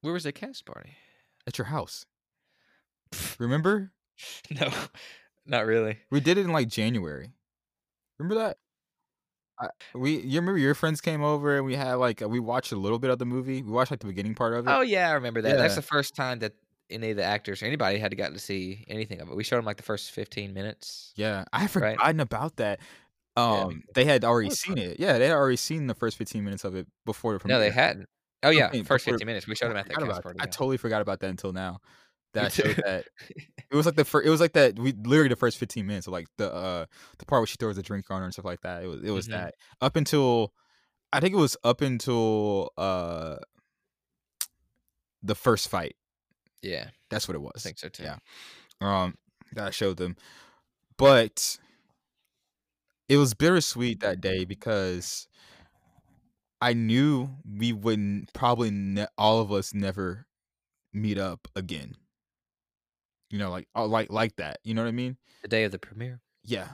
[0.05, 0.93] where was the cast party
[1.47, 2.07] at your house.
[3.39, 3.93] Remember,
[4.51, 4.71] no
[5.47, 7.33] not really we did it in like January.
[8.19, 8.59] Remember that?
[9.61, 12.77] I, we you remember your friends came over and we had like we watched a
[12.77, 13.63] little bit of the movie.
[13.63, 14.71] We watched like the beginning part of it.
[14.71, 16.53] oh yeah i remember that that's the first time that
[16.91, 19.57] any of the actors or anybody had gotten to see anything of it we showed
[19.59, 21.97] them like the first 15 minutes Yeah, I had Right.
[21.97, 22.81] forgotten about that.
[23.37, 24.99] Yeah, Um, they had already was seen it.
[25.01, 27.59] Yeah, they had already seen the first fifteen minutes of it before the premiere.
[27.59, 28.09] no they hadn't
[28.45, 30.39] oh yeah Okay, first 15 minutes we showed them I at that forgot cast party
[30.41, 30.51] I yeah.
[30.51, 31.81] totally forgot about that until now.
[32.35, 34.27] That showed that it was like the first.
[34.27, 34.77] It was like that.
[34.79, 36.87] We literally the first fifteen minutes of like the uh
[37.19, 38.83] the part where she throws the drink on her and stuff like that.
[38.83, 39.33] It was it was Mhm.
[39.33, 40.53] that up until
[41.13, 43.37] I think it was up until uh
[45.23, 45.95] the first fight.
[46.63, 47.53] yeah That's what it was.
[47.57, 48.17] i think so too Yeah.
[48.81, 49.15] Um,
[49.53, 50.17] that I showed them,
[50.99, 51.59] but
[53.09, 55.29] it was bittersweet that day because
[56.65, 60.27] I knew we wouldn't probably ne- all of us never
[60.93, 61.95] meet up again.
[63.31, 64.61] You know, like oh, like like that.
[64.65, 65.17] You know what I mean?
[65.43, 66.69] the day of the premiere Yeah.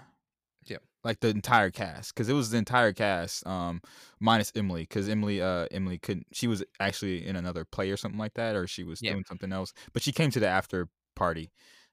[0.66, 0.82] Yep.
[1.02, 3.80] Like the entire cast, because it was the entire cast, um,
[4.20, 6.26] minus Emily, because Emily, uh, Emily couldn't.
[6.32, 9.12] She was actually in another play or something like that, or she was Yeah.
[9.12, 9.72] doing something else.
[9.92, 11.50] But she came to the after party.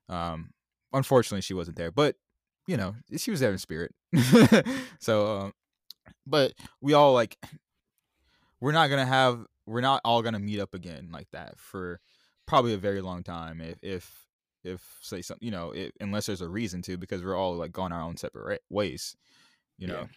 [0.10, 0.52] Um,
[0.94, 2.16] unfortunately, she wasn't there, but
[2.68, 3.96] you know, she was there in spirit.
[5.00, 5.54] so, um,
[6.28, 7.38] but we all like,
[8.62, 12.00] we're not gonna have, we're not all gonna meet up again like that for
[12.48, 13.62] probably a very long time.
[13.62, 14.28] If if
[14.64, 17.72] if say something, you know, it, unless there's a reason to, because we're all like
[17.72, 19.16] gone our own separate ways,
[19.78, 20.06] you Yeah.
[20.06, 20.10] know.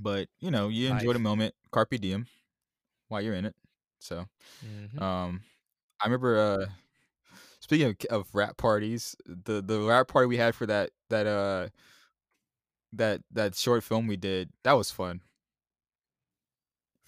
[0.00, 1.18] But you know, you enjoy the Life.
[1.18, 2.26] moment, carpe diem,
[3.08, 3.56] while you're in it.
[4.00, 4.26] So,
[4.62, 5.02] Mhm.
[5.02, 5.42] um,
[6.02, 6.66] I remember uh,
[7.60, 11.68] speaking of, of wrap parties, the the wrap party we had for that that uh
[12.92, 15.20] that that short film we did that was fun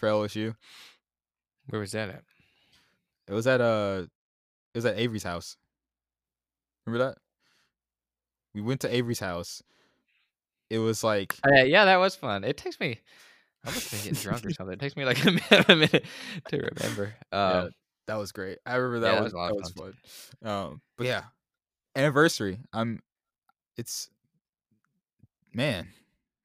[0.04, 0.54] for LSU.
[1.68, 2.22] Where was that at?
[3.26, 4.02] It was at uh,
[4.74, 5.56] it was at Avery's house.
[6.84, 7.18] Remember that?
[8.54, 9.62] We went to Avery's house.
[10.68, 12.44] It was like Uh, yeah, that was fun.
[12.44, 13.00] It takes me.
[13.64, 14.74] I must have been getting drunk or something.
[14.74, 16.04] It takes me like a minute, a minute
[16.48, 17.14] to remember.
[17.32, 17.70] Um,
[18.06, 18.58] that was great.
[18.66, 19.94] I remember yeah, that that was was a lot that of was fun,
[20.42, 20.50] fun.
[20.52, 21.22] Um, but yeah,
[21.96, 22.58] anniversary.
[22.72, 23.00] I'm.
[23.78, 24.10] It's
[25.54, 25.88] man,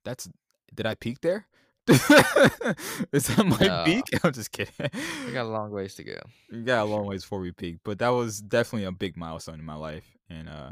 [0.06, 0.30] that's
[0.74, 1.46] did I peak there?
[3.12, 3.84] Is that my No.
[3.86, 4.04] peak?
[4.24, 4.74] I'm just kidding.
[5.26, 6.20] we got a long ways to go.
[6.52, 9.60] we got a long ways before we peak, but that was definitely a big milestone
[9.60, 10.72] in my life, and uh,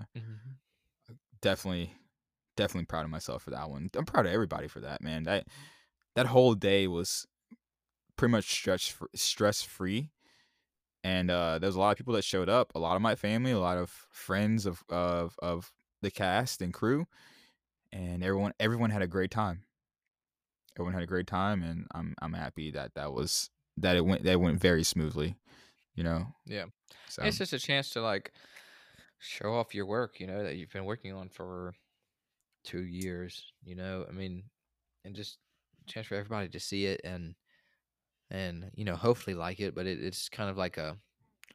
[1.41, 1.93] definitely,
[2.55, 3.89] definitely proud of myself for that one.
[3.95, 5.23] I'm proud of everybody for that, man.
[5.23, 5.47] That
[6.15, 7.25] that whole day was
[8.17, 10.11] pretty much stress stress free,
[11.03, 12.71] and uh, there was a lot of people that showed up.
[12.75, 16.73] A lot of my family, a lot of friends of of of the cast and
[16.73, 17.07] crew,
[17.91, 19.63] and everyone everyone had a great time.
[20.77, 24.23] Everyone had a great time, and I'm I'm happy that that was that it went
[24.23, 25.35] that went very smoothly.
[25.95, 26.27] You know.
[26.45, 26.65] Yeah.
[27.09, 28.31] So It's just a chance to like
[29.19, 31.73] show off your work, you know, that you've been working on for
[32.63, 33.53] two years.
[33.63, 34.43] You know, I mean,
[35.05, 35.39] and just
[35.87, 37.35] a chance for everybody to see it and
[38.29, 39.75] and you know hopefully like it.
[39.75, 40.97] But it, it's kind of like a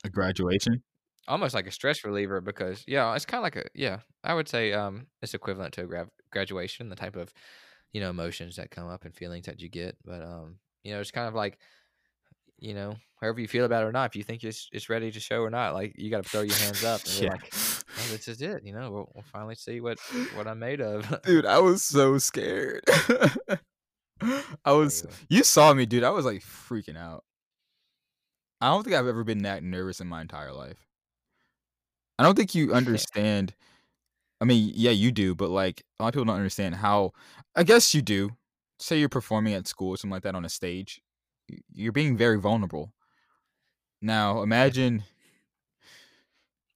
[0.04, 0.82] a graduation.
[1.28, 4.00] almost like a stress reliever because yeah, it's kind of like a yeah.
[4.24, 7.32] I would say um it's equivalent to a gra- graduation, the type of
[7.92, 9.96] you know emotions that come up and feelings that you get.
[10.04, 11.58] But um you know it's kind of like
[12.58, 14.10] you know however you feel about it or not.
[14.10, 16.42] If you think it's it's ready to show or not, like you got to throw
[16.42, 17.32] your hands up and you're yeah.
[17.32, 18.64] like, oh, this is it.
[18.64, 19.98] You know, we'll, we'll finally see what
[20.34, 21.22] what I'm made of.
[21.24, 22.84] dude, I was so scared.
[24.64, 26.04] I was you saw me, dude.
[26.04, 27.24] I was like freaking out.
[28.60, 30.86] I don't think I've ever been that nervous in my entire life.
[32.18, 33.54] I don't think you understand.
[34.42, 37.12] I mean, yeah, you do, but like a lot of people don't understand how.
[37.54, 38.30] I guess you do.
[38.80, 41.00] Say you're performing at school or something like that on a stage,
[41.72, 42.92] you're being very vulnerable.
[44.00, 45.04] Now, imagine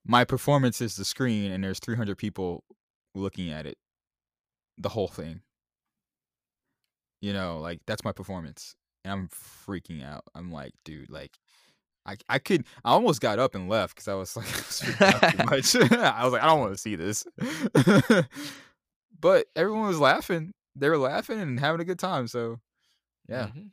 [0.06, 2.62] my performance is the screen and there's 300 people
[3.16, 3.78] looking at it,
[4.78, 5.40] the whole thing.
[7.20, 8.76] You know, like that's my performance.
[9.04, 10.22] And I'm freaking out.
[10.36, 11.32] I'm like, dude, like
[12.06, 15.70] I I could I almost got up and left because I was like I was
[15.72, 15.92] too much.
[15.92, 17.26] I was like, I don't want to see this.
[19.20, 20.52] but everyone was laughing.
[20.74, 22.28] They were laughing and having a good time.
[22.28, 22.60] So
[23.28, 23.70] yeah, Mhm.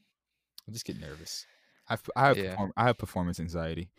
[0.67, 1.45] I just get nervous.
[1.87, 2.51] I've, I have Yeah.
[2.51, 3.89] perform- I have performance anxiety.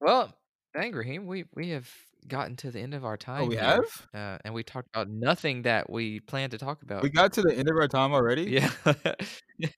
[0.00, 0.34] well,
[0.74, 1.88] dang, Raheem, we we have
[2.28, 4.08] gotten to the end of our time oh, we here, have?
[4.14, 7.02] uh, and we talked about nothing that we planned to talk about.
[7.02, 8.44] We got to the end of our time already?
[8.50, 8.70] yeah.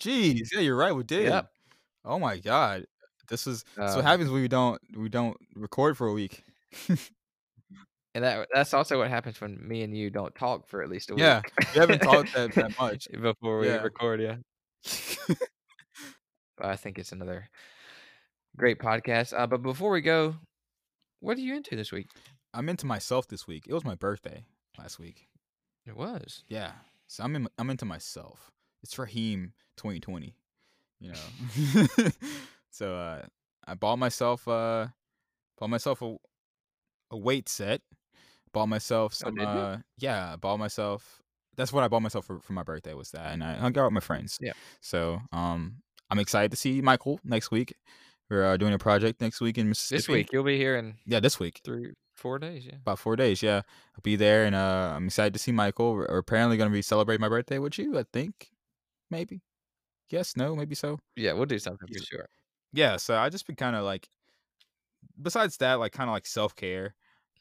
[0.01, 0.93] Jeez, yeah, you're right.
[0.93, 1.27] We did.
[1.27, 1.47] Yep.
[2.05, 2.87] Oh my god,
[3.29, 4.01] this is so.
[4.01, 6.45] What Um, happens when we don't we don't record for a week?
[8.15, 11.11] And that that's also what happens when me and you don't talk for at least
[11.11, 11.53] a Yeah, week.
[11.59, 13.07] Yeah, we haven't talked that that much.
[13.11, 13.79] before we Yeah.
[13.79, 14.21] record.
[14.21, 14.37] Yeah,
[16.57, 17.49] but I think it's another
[18.57, 19.39] great podcast.
[19.39, 20.37] Uh, but before we go,
[21.21, 22.09] what are you into this week?
[22.55, 23.65] I'm into myself this week.
[23.69, 24.45] It was my birthday
[24.79, 25.29] last week.
[25.87, 26.45] It was.
[26.49, 26.73] Yeah,
[27.07, 28.51] so I'm in, I'm into myself.
[28.83, 30.35] It's Raheem 2020.
[31.01, 31.89] You know,
[32.71, 33.23] so uh,
[33.67, 34.87] I bought myself uh
[35.59, 36.17] bought myself a
[37.11, 37.83] a weight set.
[38.53, 39.45] Bought myself Oh, some you?
[39.45, 41.21] uh yeah, I bought myself.
[41.57, 43.85] That's what I bought myself for, for my birthday was that, and I hung out
[43.85, 44.39] with my friends.
[44.41, 44.53] Yeah.
[44.81, 45.77] So um,
[46.11, 47.75] I'm excited to see Michael next week.
[48.31, 49.99] We're uh, doing a project next week in Mississippi.
[49.99, 51.61] This week you'll be here in Yeah, this week.
[51.65, 51.93] three,
[52.25, 52.67] four days.
[52.67, 52.79] Yeah.
[52.83, 53.63] About four days, yeah.
[53.95, 55.95] I'll be there, and uh, I'm excited to see Michael.
[55.95, 57.99] We're, we're apparently going to be celebrating my birthday with you.
[57.99, 58.51] I think,
[59.11, 59.43] maybe,
[60.11, 61.01] yes, no, maybe so.
[61.17, 62.29] Yeah, we'll do something for sure.
[62.73, 64.09] Yeah, so I just been kind of like,
[65.21, 66.95] besides that, like kind of like self care,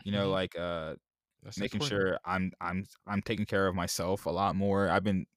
[0.03, 0.29] you know, Mhm.
[0.29, 0.95] like uh,
[1.43, 4.89] That's making sure I'm I'm I'm taking care of myself a lot more.
[4.89, 5.27] I've been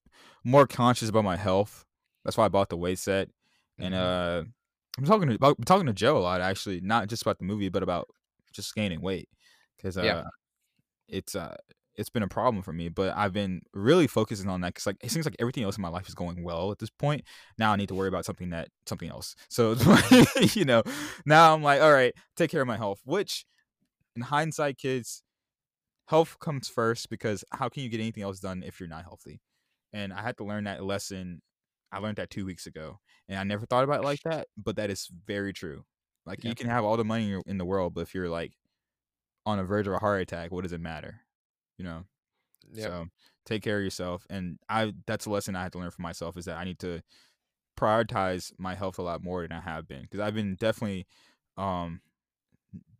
[0.45, 1.87] more conscious about my health.
[2.25, 3.31] That's why I bought the weight set,
[3.79, 3.95] and Mhm.
[3.95, 4.45] uh,
[4.99, 7.71] I'm talking to about, talking to Joe a lot actually, not just about the movie,
[7.71, 8.09] but about
[8.53, 9.29] just gaining weight,
[9.77, 10.25] because uh, Yeah.
[11.09, 11.57] it's uh
[11.97, 12.89] it's been a problem for me.
[12.91, 15.83] But I've been really focusing on that because like it seems like everything else in
[15.83, 17.25] my life is going well at this point.
[17.59, 19.35] Now I need to worry about something that something else.
[19.49, 19.75] So
[20.55, 20.83] you know,
[21.25, 23.01] now I'm like, all right, take care of my health.
[23.05, 23.47] Which,
[24.17, 25.23] in hindsight, kids,
[26.09, 29.41] health comes first because how can you get anything else done if you're not healthy?
[29.93, 31.43] And I had to learn that lesson.
[31.93, 32.99] I learned that two weeks ago,
[33.29, 34.49] and I never thought about it like that.
[34.57, 35.85] But that is very true.
[36.27, 36.51] Like Yeah.
[36.51, 38.53] you can have all the money in the world, but if you're like
[39.47, 41.23] on a verge of a heart attack, what does it matter?
[41.79, 42.05] You know.
[42.73, 42.85] Yep.
[42.85, 43.07] So
[43.47, 44.27] take care of yourself.
[44.31, 46.79] And I that's a lesson I had to learn for myself is that I need
[46.81, 47.03] to
[47.79, 50.03] prioritize my health a lot more than I have been.
[50.03, 51.07] Because I've been definitely
[51.57, 52.01] um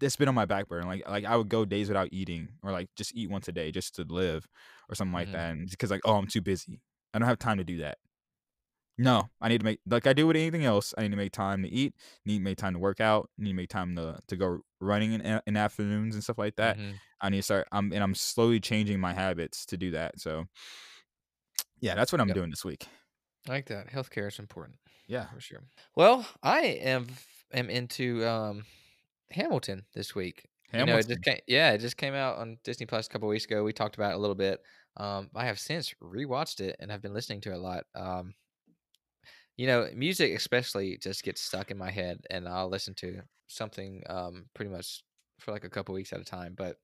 [0.01, 0.87] it's been on my back burner.
[0.87, 3.71] Like like I would go days without eating or like just eat once a day
[3.73, 4.47] just to live
[4.89, 5.33] or something like Mhm.
[5.33, 5.53] that.
[5.53, 6.81] And because like, oh I'm too busy.
[7.15, 7.99] I don't have time to do that.
[8.99, 10.95] No, I need to make like I do with anything else.
[10.97, 11.95] I need to make time to eat.
[12.25, 13.31] Need to make time to work out.
[13.37, 16.79] Need to make time to to go running in, in afternoons and stuff like that.
[16.79, 17.01] Mhm.
[17.21, 17.69] I need to start.
[17.73, 20.21] I'm and I'm slowly changing my habits to do that.
[20.21, 20.47] So,
[21.81, 22.33] yeah, that's what I'm Yep.
[22.33, 22.87] doing this week.
[23.49, 23.89] I like that.
[23.89, 25.65] Healthcare is important Yeah, for sure.
[25.95, 27.09] Well, I am
[27.53, 28.65] am into um
[29.31, 30.47] Hamilton this week.
[30.79, 31.09] You know, it Hamilton.
[31.09, 33.65] just came, yeah, it just came out on Disney Plus a couple weeks ago.
[33.65, 34.61] We talked about it a little bit.
[34.97, 37.87] Um, I have since rewatched it and have been listening to it a lot.
[37.95, 38.35] Um,
[39.57, 44.03] you know, music especially just gets stuck in my head, and I'll listen to something
[44.09, 45.03] um pretty much
[45.41, 46.55] for like a couple weeks at a time.
[46.55, 46.79] But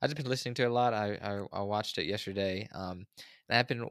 [0.00, 0.94] I've just been listening to it a lot.
[0.94, 3.06] I I, I watched it yesterday, um,
[3.48, 3.88] and I've been,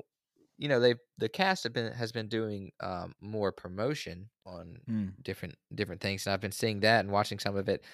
[0.57, 5.15] you know, they the cast have been has been doing um more promotion on Mm.
[5.21, 7.85] different different things, and I've been seeing that and watching some of it.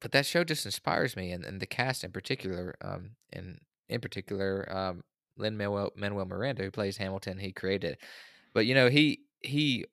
[0.00, 3.58] But that show just inspires me, and, and the cast in particular, um, in
[3.88, 5.02] in particular, um,
[5.36, 7.92] Lin Manuel Manuel Miranda, who plays Hamilton, he created.
[7.94, 8.04] it.
[8.54, 9.84] but you know he he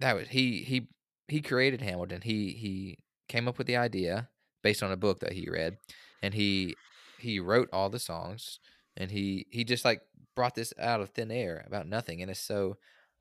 [0.00, 0.88] that was he he
[1.28, 2.22] he created Hamilton.
[2.22, 4.28] He he came up with the idea
[4.62, 5.78] based on a book that he read,
[6.22, 6.76] and he
[7.18, 8.60] he wrote all the songs,
[8.96, 10.02] and he he just like
[10.36, 12.76] brought this out of thin air about nothing, and it's so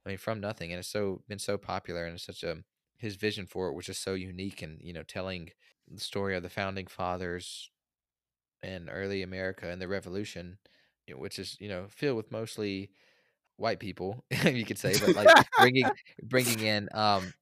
[0.05, 2.57] I mean from nothing, and it's so been so popular, and it's such a
[2.97, 5.49] his vision for it was just so unique, and you know telling
[5.89, 7.69] the story of the founding fathers
[8.61, 10.57] and early America and the Revolution,
[11.09, 12.91] which is you know filled with mostly
[13.64, 15.89] white people, you could say, but like bringing
[16.22, 17.34] bringing in um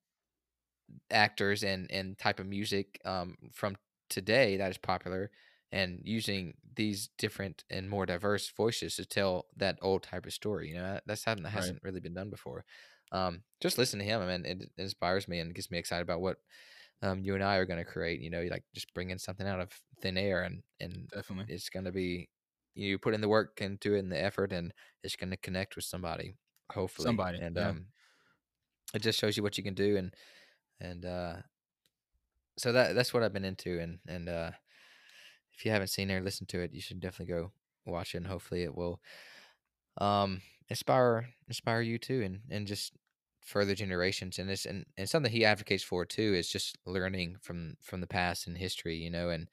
[1.10, 3.76] actors and and type of music um from
[4.10, 5.32] today that is popular
[5.72, 10.70] and using these different and more diverse voices to tell that old type of story
[10.70, 12.64] you know that's something that hasn't really been done before
[13.14, 16.04] um just listen to him I mean, it, it inspires me and gets me excited
[16.04, 16.38] about what
[17.02, 19.62] um you and I are going to create you know like just bringing something out
[19.62, 19.70] of
[20.02, 21.54] thin air and and Definitely.
[21.54, 22.30] it's going to be
[22.74, 25.76] you put in the work into it and the effort and it's going to connect
[25.76, 26.36] with somebody
[26.72, 27.70] hopefully Somebody, and yeah.
[27.70, 27.86] um
[28.94, 30.14] it just shows you what you can do and
[30.80, 31.36] and uh
[32.58, 34.52] so that that's what I've been into and and uh
[35.54, 37.52] if you haven't seen it or listened to it you should definitely go
[37.86, 39.02] watch it and hopefully it will
[40.00, 42.94] um inspire inspire you too and and just
[43.42, 47.76] further generations and it's and, and something he advocates for too is just learning from
[47.82, 49.50] from the past and history you know and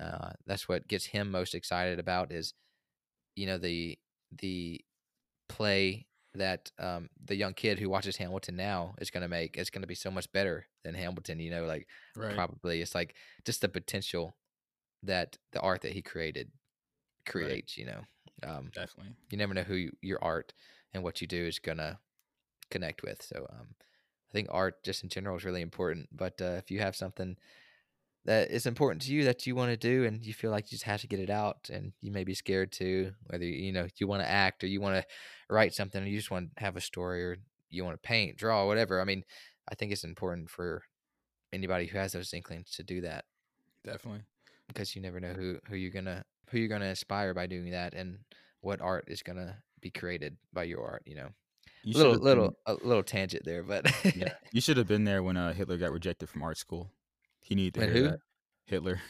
[0.00, 2.54] uh that's what gets him most excited about is
[3.36, 3.98] you know the
[4.40, 4.80] the
[5.48, 9.70] play that um the young kid who watches Hamilton now is going to make is
[9.70, 11.86] going to be so much better than Hamilton you know like
[12.16, 12.34] Right.
[12.36, 14.36] probably it's like just the potential
[15.02, 16.50] that the art that he created
[17.26, 18.00] creates you know
[18.42, 19.14] um Definitely.
[19.30, 20.52] you never know who you, your art
[20.94, 21.98] and what you do is gonna
[22.70, 26.56] connect with so um i think art just in general is really important but uh,
[26.58, 27.36] if you have something
[28.26, 30.76] that is important to you that you want to do and you feel like you
[30.76, 33.86] just have to get it out and you may be scared to whether you know
[33.98, 35.04] you want to act or you want to
[35.48, 37.36] write something or you just want to have a story or
[37.70, 39.24] you want to paint draw whatever i mean
[39.70, 40.82] i think it's important for
[41.52, 43.24] anybody who has those inklings to do that
[43.84, 44.22] Definitely.
[44.68, 47.94] because you never know who who you're gonna who you're gonna inspire by doing that
[47.94, 48.18] and
[48.60, 51.28] what art is gonna be created by your art you know
[51.84, 54.34] You little little been- a little tangent there but yeah.
[54.52, 56.90] You should have been there when uh, Hitler got rejected from art school.
[57.40, 58.08] He needed to When hear who?
[58.10, 58.18] that.
[58.66, 59.00] Hitler.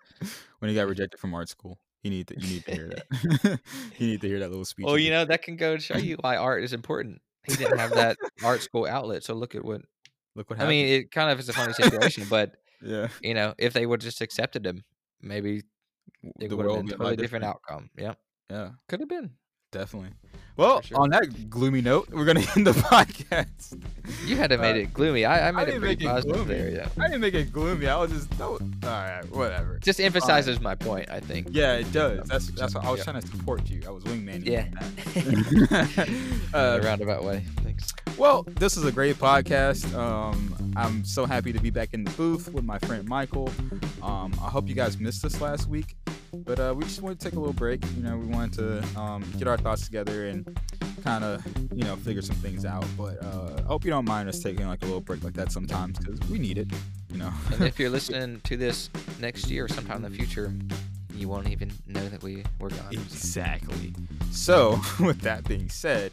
[0.60, 1.78] when he got rejected from art school.
[2.02, 3.60] He need to you need to hear that.
[3.98, 4.86] you need to hear that little speech.
[4.86, 7.76] well you know that can go to show you why art is important he didn't
[7.78, 9.82] have that art school outlet so look at what
[10.34, 10.70] Look what i happened.
[10.70, 13.08] mean it kind of is a funny situation but yeah.
[13.20, 14.82] you know if they would just accepted him
[15.20, 15.62] maybe
[16.40, 18.14] it would have been a would be a lot totally different outcome yeah
[18.48, 19.32] Yeah, could have been
[19.70, 20.10] definitely.
[20.56, 21.00] Well, sure.
[21.00, 23.82] on that gloomy note, we're gonna end the podcast.
[24.26, 26.34] you had to Uh, made it gloomy i, I made it pretty make it positive
[26.36, 26.54] gloomy.
[26.54, 27.86] there yeah I didn't make it gloomy.
[27.86, 28.46] I was just no.
[28.54, 29.78] All right, whatever.
[29.82, 32.26] just emphasizes my point i think Yeah, it does.
[32.28, 33.04] That's that's what I was Yeah.
[33.04, 33.82] trying to support you.
[33.86, 34.44] I was wingman.
[34.44, 34.66] Yeah.
[35.14, 35.38] in
[36.14, 39.94] in a uh, roundabout way thanks well, this is a great podcast.
[39.96, 43.50] Um, I'm so happy to be back in the booth with my friend Michael.
[44.02, 45.96] Um, I hope you guys missed us last week,
[46.32, 47.84] but uh, we just wanted to take a little break.
[47.96, 50.58] You know, we wanted to um, get our thoughts together and
[51.04, 52.84] kind of, you know, figure some things out.
[52.96, 55.52] But uh, I hope you don't mind us taking like a little break like that
[55.52, 56.68] sometimes because we need it.
[57.10, 57.32] You know.
[57.52, 60.52] And if you're listening to this next year or sometime in the future,
[61.14, 62.92] you won't even know that we were gone.
[62.92, 63.94] Exactly.
[64.30, 66.12] So, with that being said,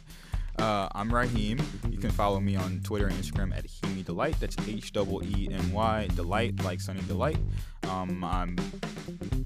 [0.58, 1.60] uh, I'm Raheem.
[1.88, 4.36] You can follow me on Twitter and Instagram at Heemy Delight.
[4.40, 7.38] That's H double E M Y Delight, like Sunny Delight.
[7.84, 8.56] Um, I'm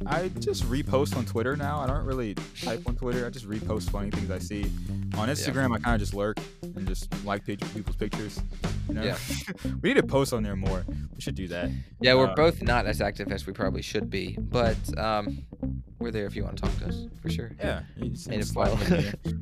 [0.06, 1.78] I just repost on Twitter now.
[1.80, 3.24] I don't really type on Twitter.
[3.26, 4.64] I just repost funny things I see.
[5.16, 8.40] On Instagram, I kind of just lurk and just like people's pictures.
[8.88, 9.02] You know?
[9.04, 9.16] Yeah.
[9.82, 10.84] we need to post on there more.
[11.14, 11.70] We should do that.
[12.00, 15.38] Yeah, we're Uh, both not as active as we probably should be, but um,
[16.00, 17.52] we're there if you want to talk to us for sure.
[17.60, 18.76] Yeah, you just Made it follow.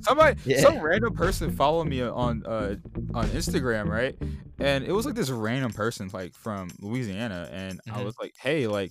[0.02, 0.60] Somebody, Yeah.
[0.60, 2.76] some random person followed me on uh
[3.14, 4.14] on Instagram, right?
[4.58, 8.04] And it was like this random person, like from Louisiana, and I Mhm.
[8.04, 8.89] was like, "Hey, like,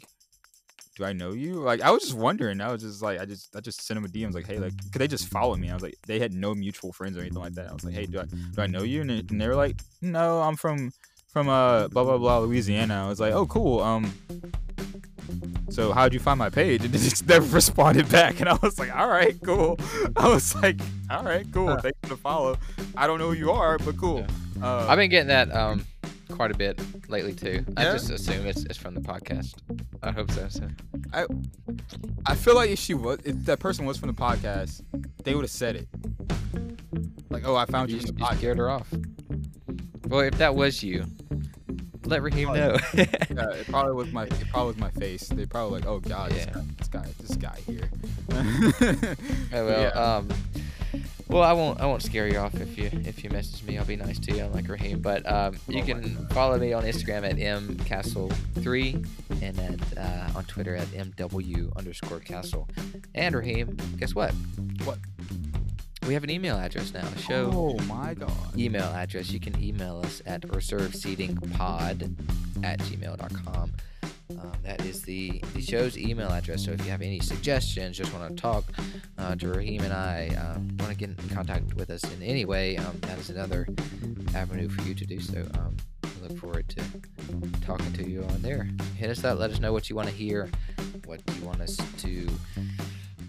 [1.00, 2.62] do I know you?" Like, I was just wondering.
[2.62, 4.24] I was just like, I just, I just sent him a DM.
[4.24, 6.34] I was like, "Hey, like, could they just follow me?" I was like, they had
[6.34, 7.70] no mutual friends or anything like that.
[7.70, 9.56] I was like, "Hey, do I, do I know you?" And they, and they were
[9.56, 10.92] like, "No, I'm from,
[11.34, 13.82] from uh, blah blah blah, Louisiana." I was like, "Oh, cool.
[13.82, 14.14] Um."
[15.70, 16.84] So how'd you find my page?
[16.84, 18.40] And they just never responded back.
[18.40, 19.80] And I was like, all right, cool.
[20.16, 20.80] I was like,
[21.10, 21.76] all right, cool.
[21.78, 22.58] Thanks for the follow.
[22.98, 24.26] I don't know who you are, but cool.
[24.62, 25.86] Uh, I've been getting that um
[26.32, 27.66] quite a bit lately too.
[27.78, 27.94] I Yeah?
[27.94, 29.56] just assume it's, it's from the podcast.
[30.04, 30.48] I hope so.
[30.50, 30.68] so.
[32.26, 34.82] I feel like if she was, if that person was from the podcast,
[35.24, 35.88] they would have said it.
[37.30, 38.88] Like, oh, I found you, You, from you scared her off.
[40.08, 41.06] Well, if that was you,
[42.06, 42.78] let Raheem know.
[42.94, 45.28] Yeah, it probably was my, it probably was my face.
[45.28, 46.46] They probably like, oh god, Yeah.
[46.78, 47.90] this, guy, this guy, this guy here.
[49.54, 49.88] Oh, well, Yeah.
[50.18, 50.30] um,
[51.30, 51.80] Well, I won't.
[51.80, 53.78] I won't scare you off if you if you message me.
[53.78, 55.00] I'll be nice to you, unlike Raheem.
[55.00, 59.08] But um, you can follow me on Instagram at mcastle3
[59.44, 62.68] and at uh, on Twitter at mw underscore castle.
[63.14, 64.32] And Raheem, guess what?
[64.86, 64.98] What?
[66.08, 67.08] We have an email address now.
[67.18, 68.32] Show Oh my god.
[68.58, 69.30] email address.
[69.32, 72.16] You can email us at reserveseatingpod
[72.64, 73.72] at gmail.com.
[74.32, 76.64] Um, that is the, the show's email address.
[76.64, 78.64] So if you have any suggestions, just want to talk
[79.18, 82.46] uh, to Raheem and I, uh, want to get in contact with us in any
[82.46, 83.68] way, um, that is another
[84.36, 85.48] avenue for you to do so.
[85.56, 85.76] Um,
[86.22, 86.84] look forward to
[87.66, 88.70] talking to you on there.
[88.98, 89.40] Hit us up.
[89.40, 90.50] Let us know what you want to hear,
[91.06, 92.28] what you want us to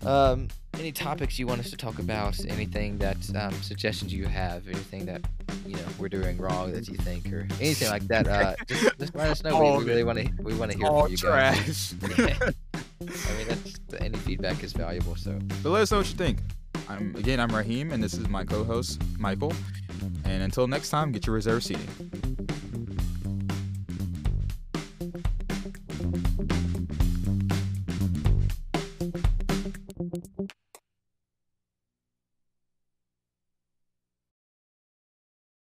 [0.02, 0.48] um,
[0.80, 5.04] any topics you want us to talk about, anything that um, suggestions you have, anything
[5.04, 5.20] that
[5.66, 8.26] you know we're doing wrong that you think, or anything like that.
[8.26, 9.54] Uh, just, just let us know.
[9.54, 11.94] All We, we really want to we want to hear from you guys.
[12.02, 15.16] I mean, that's any feedback is valuable.
[15.16, 16.38] So but let us know what you think.
[16.88, 17.40] I'm again.
[17.40, 19.52] I'm Raheem, and this is my co-host Michael.
[20.24, 21.88] And until next time, get your reserve seating.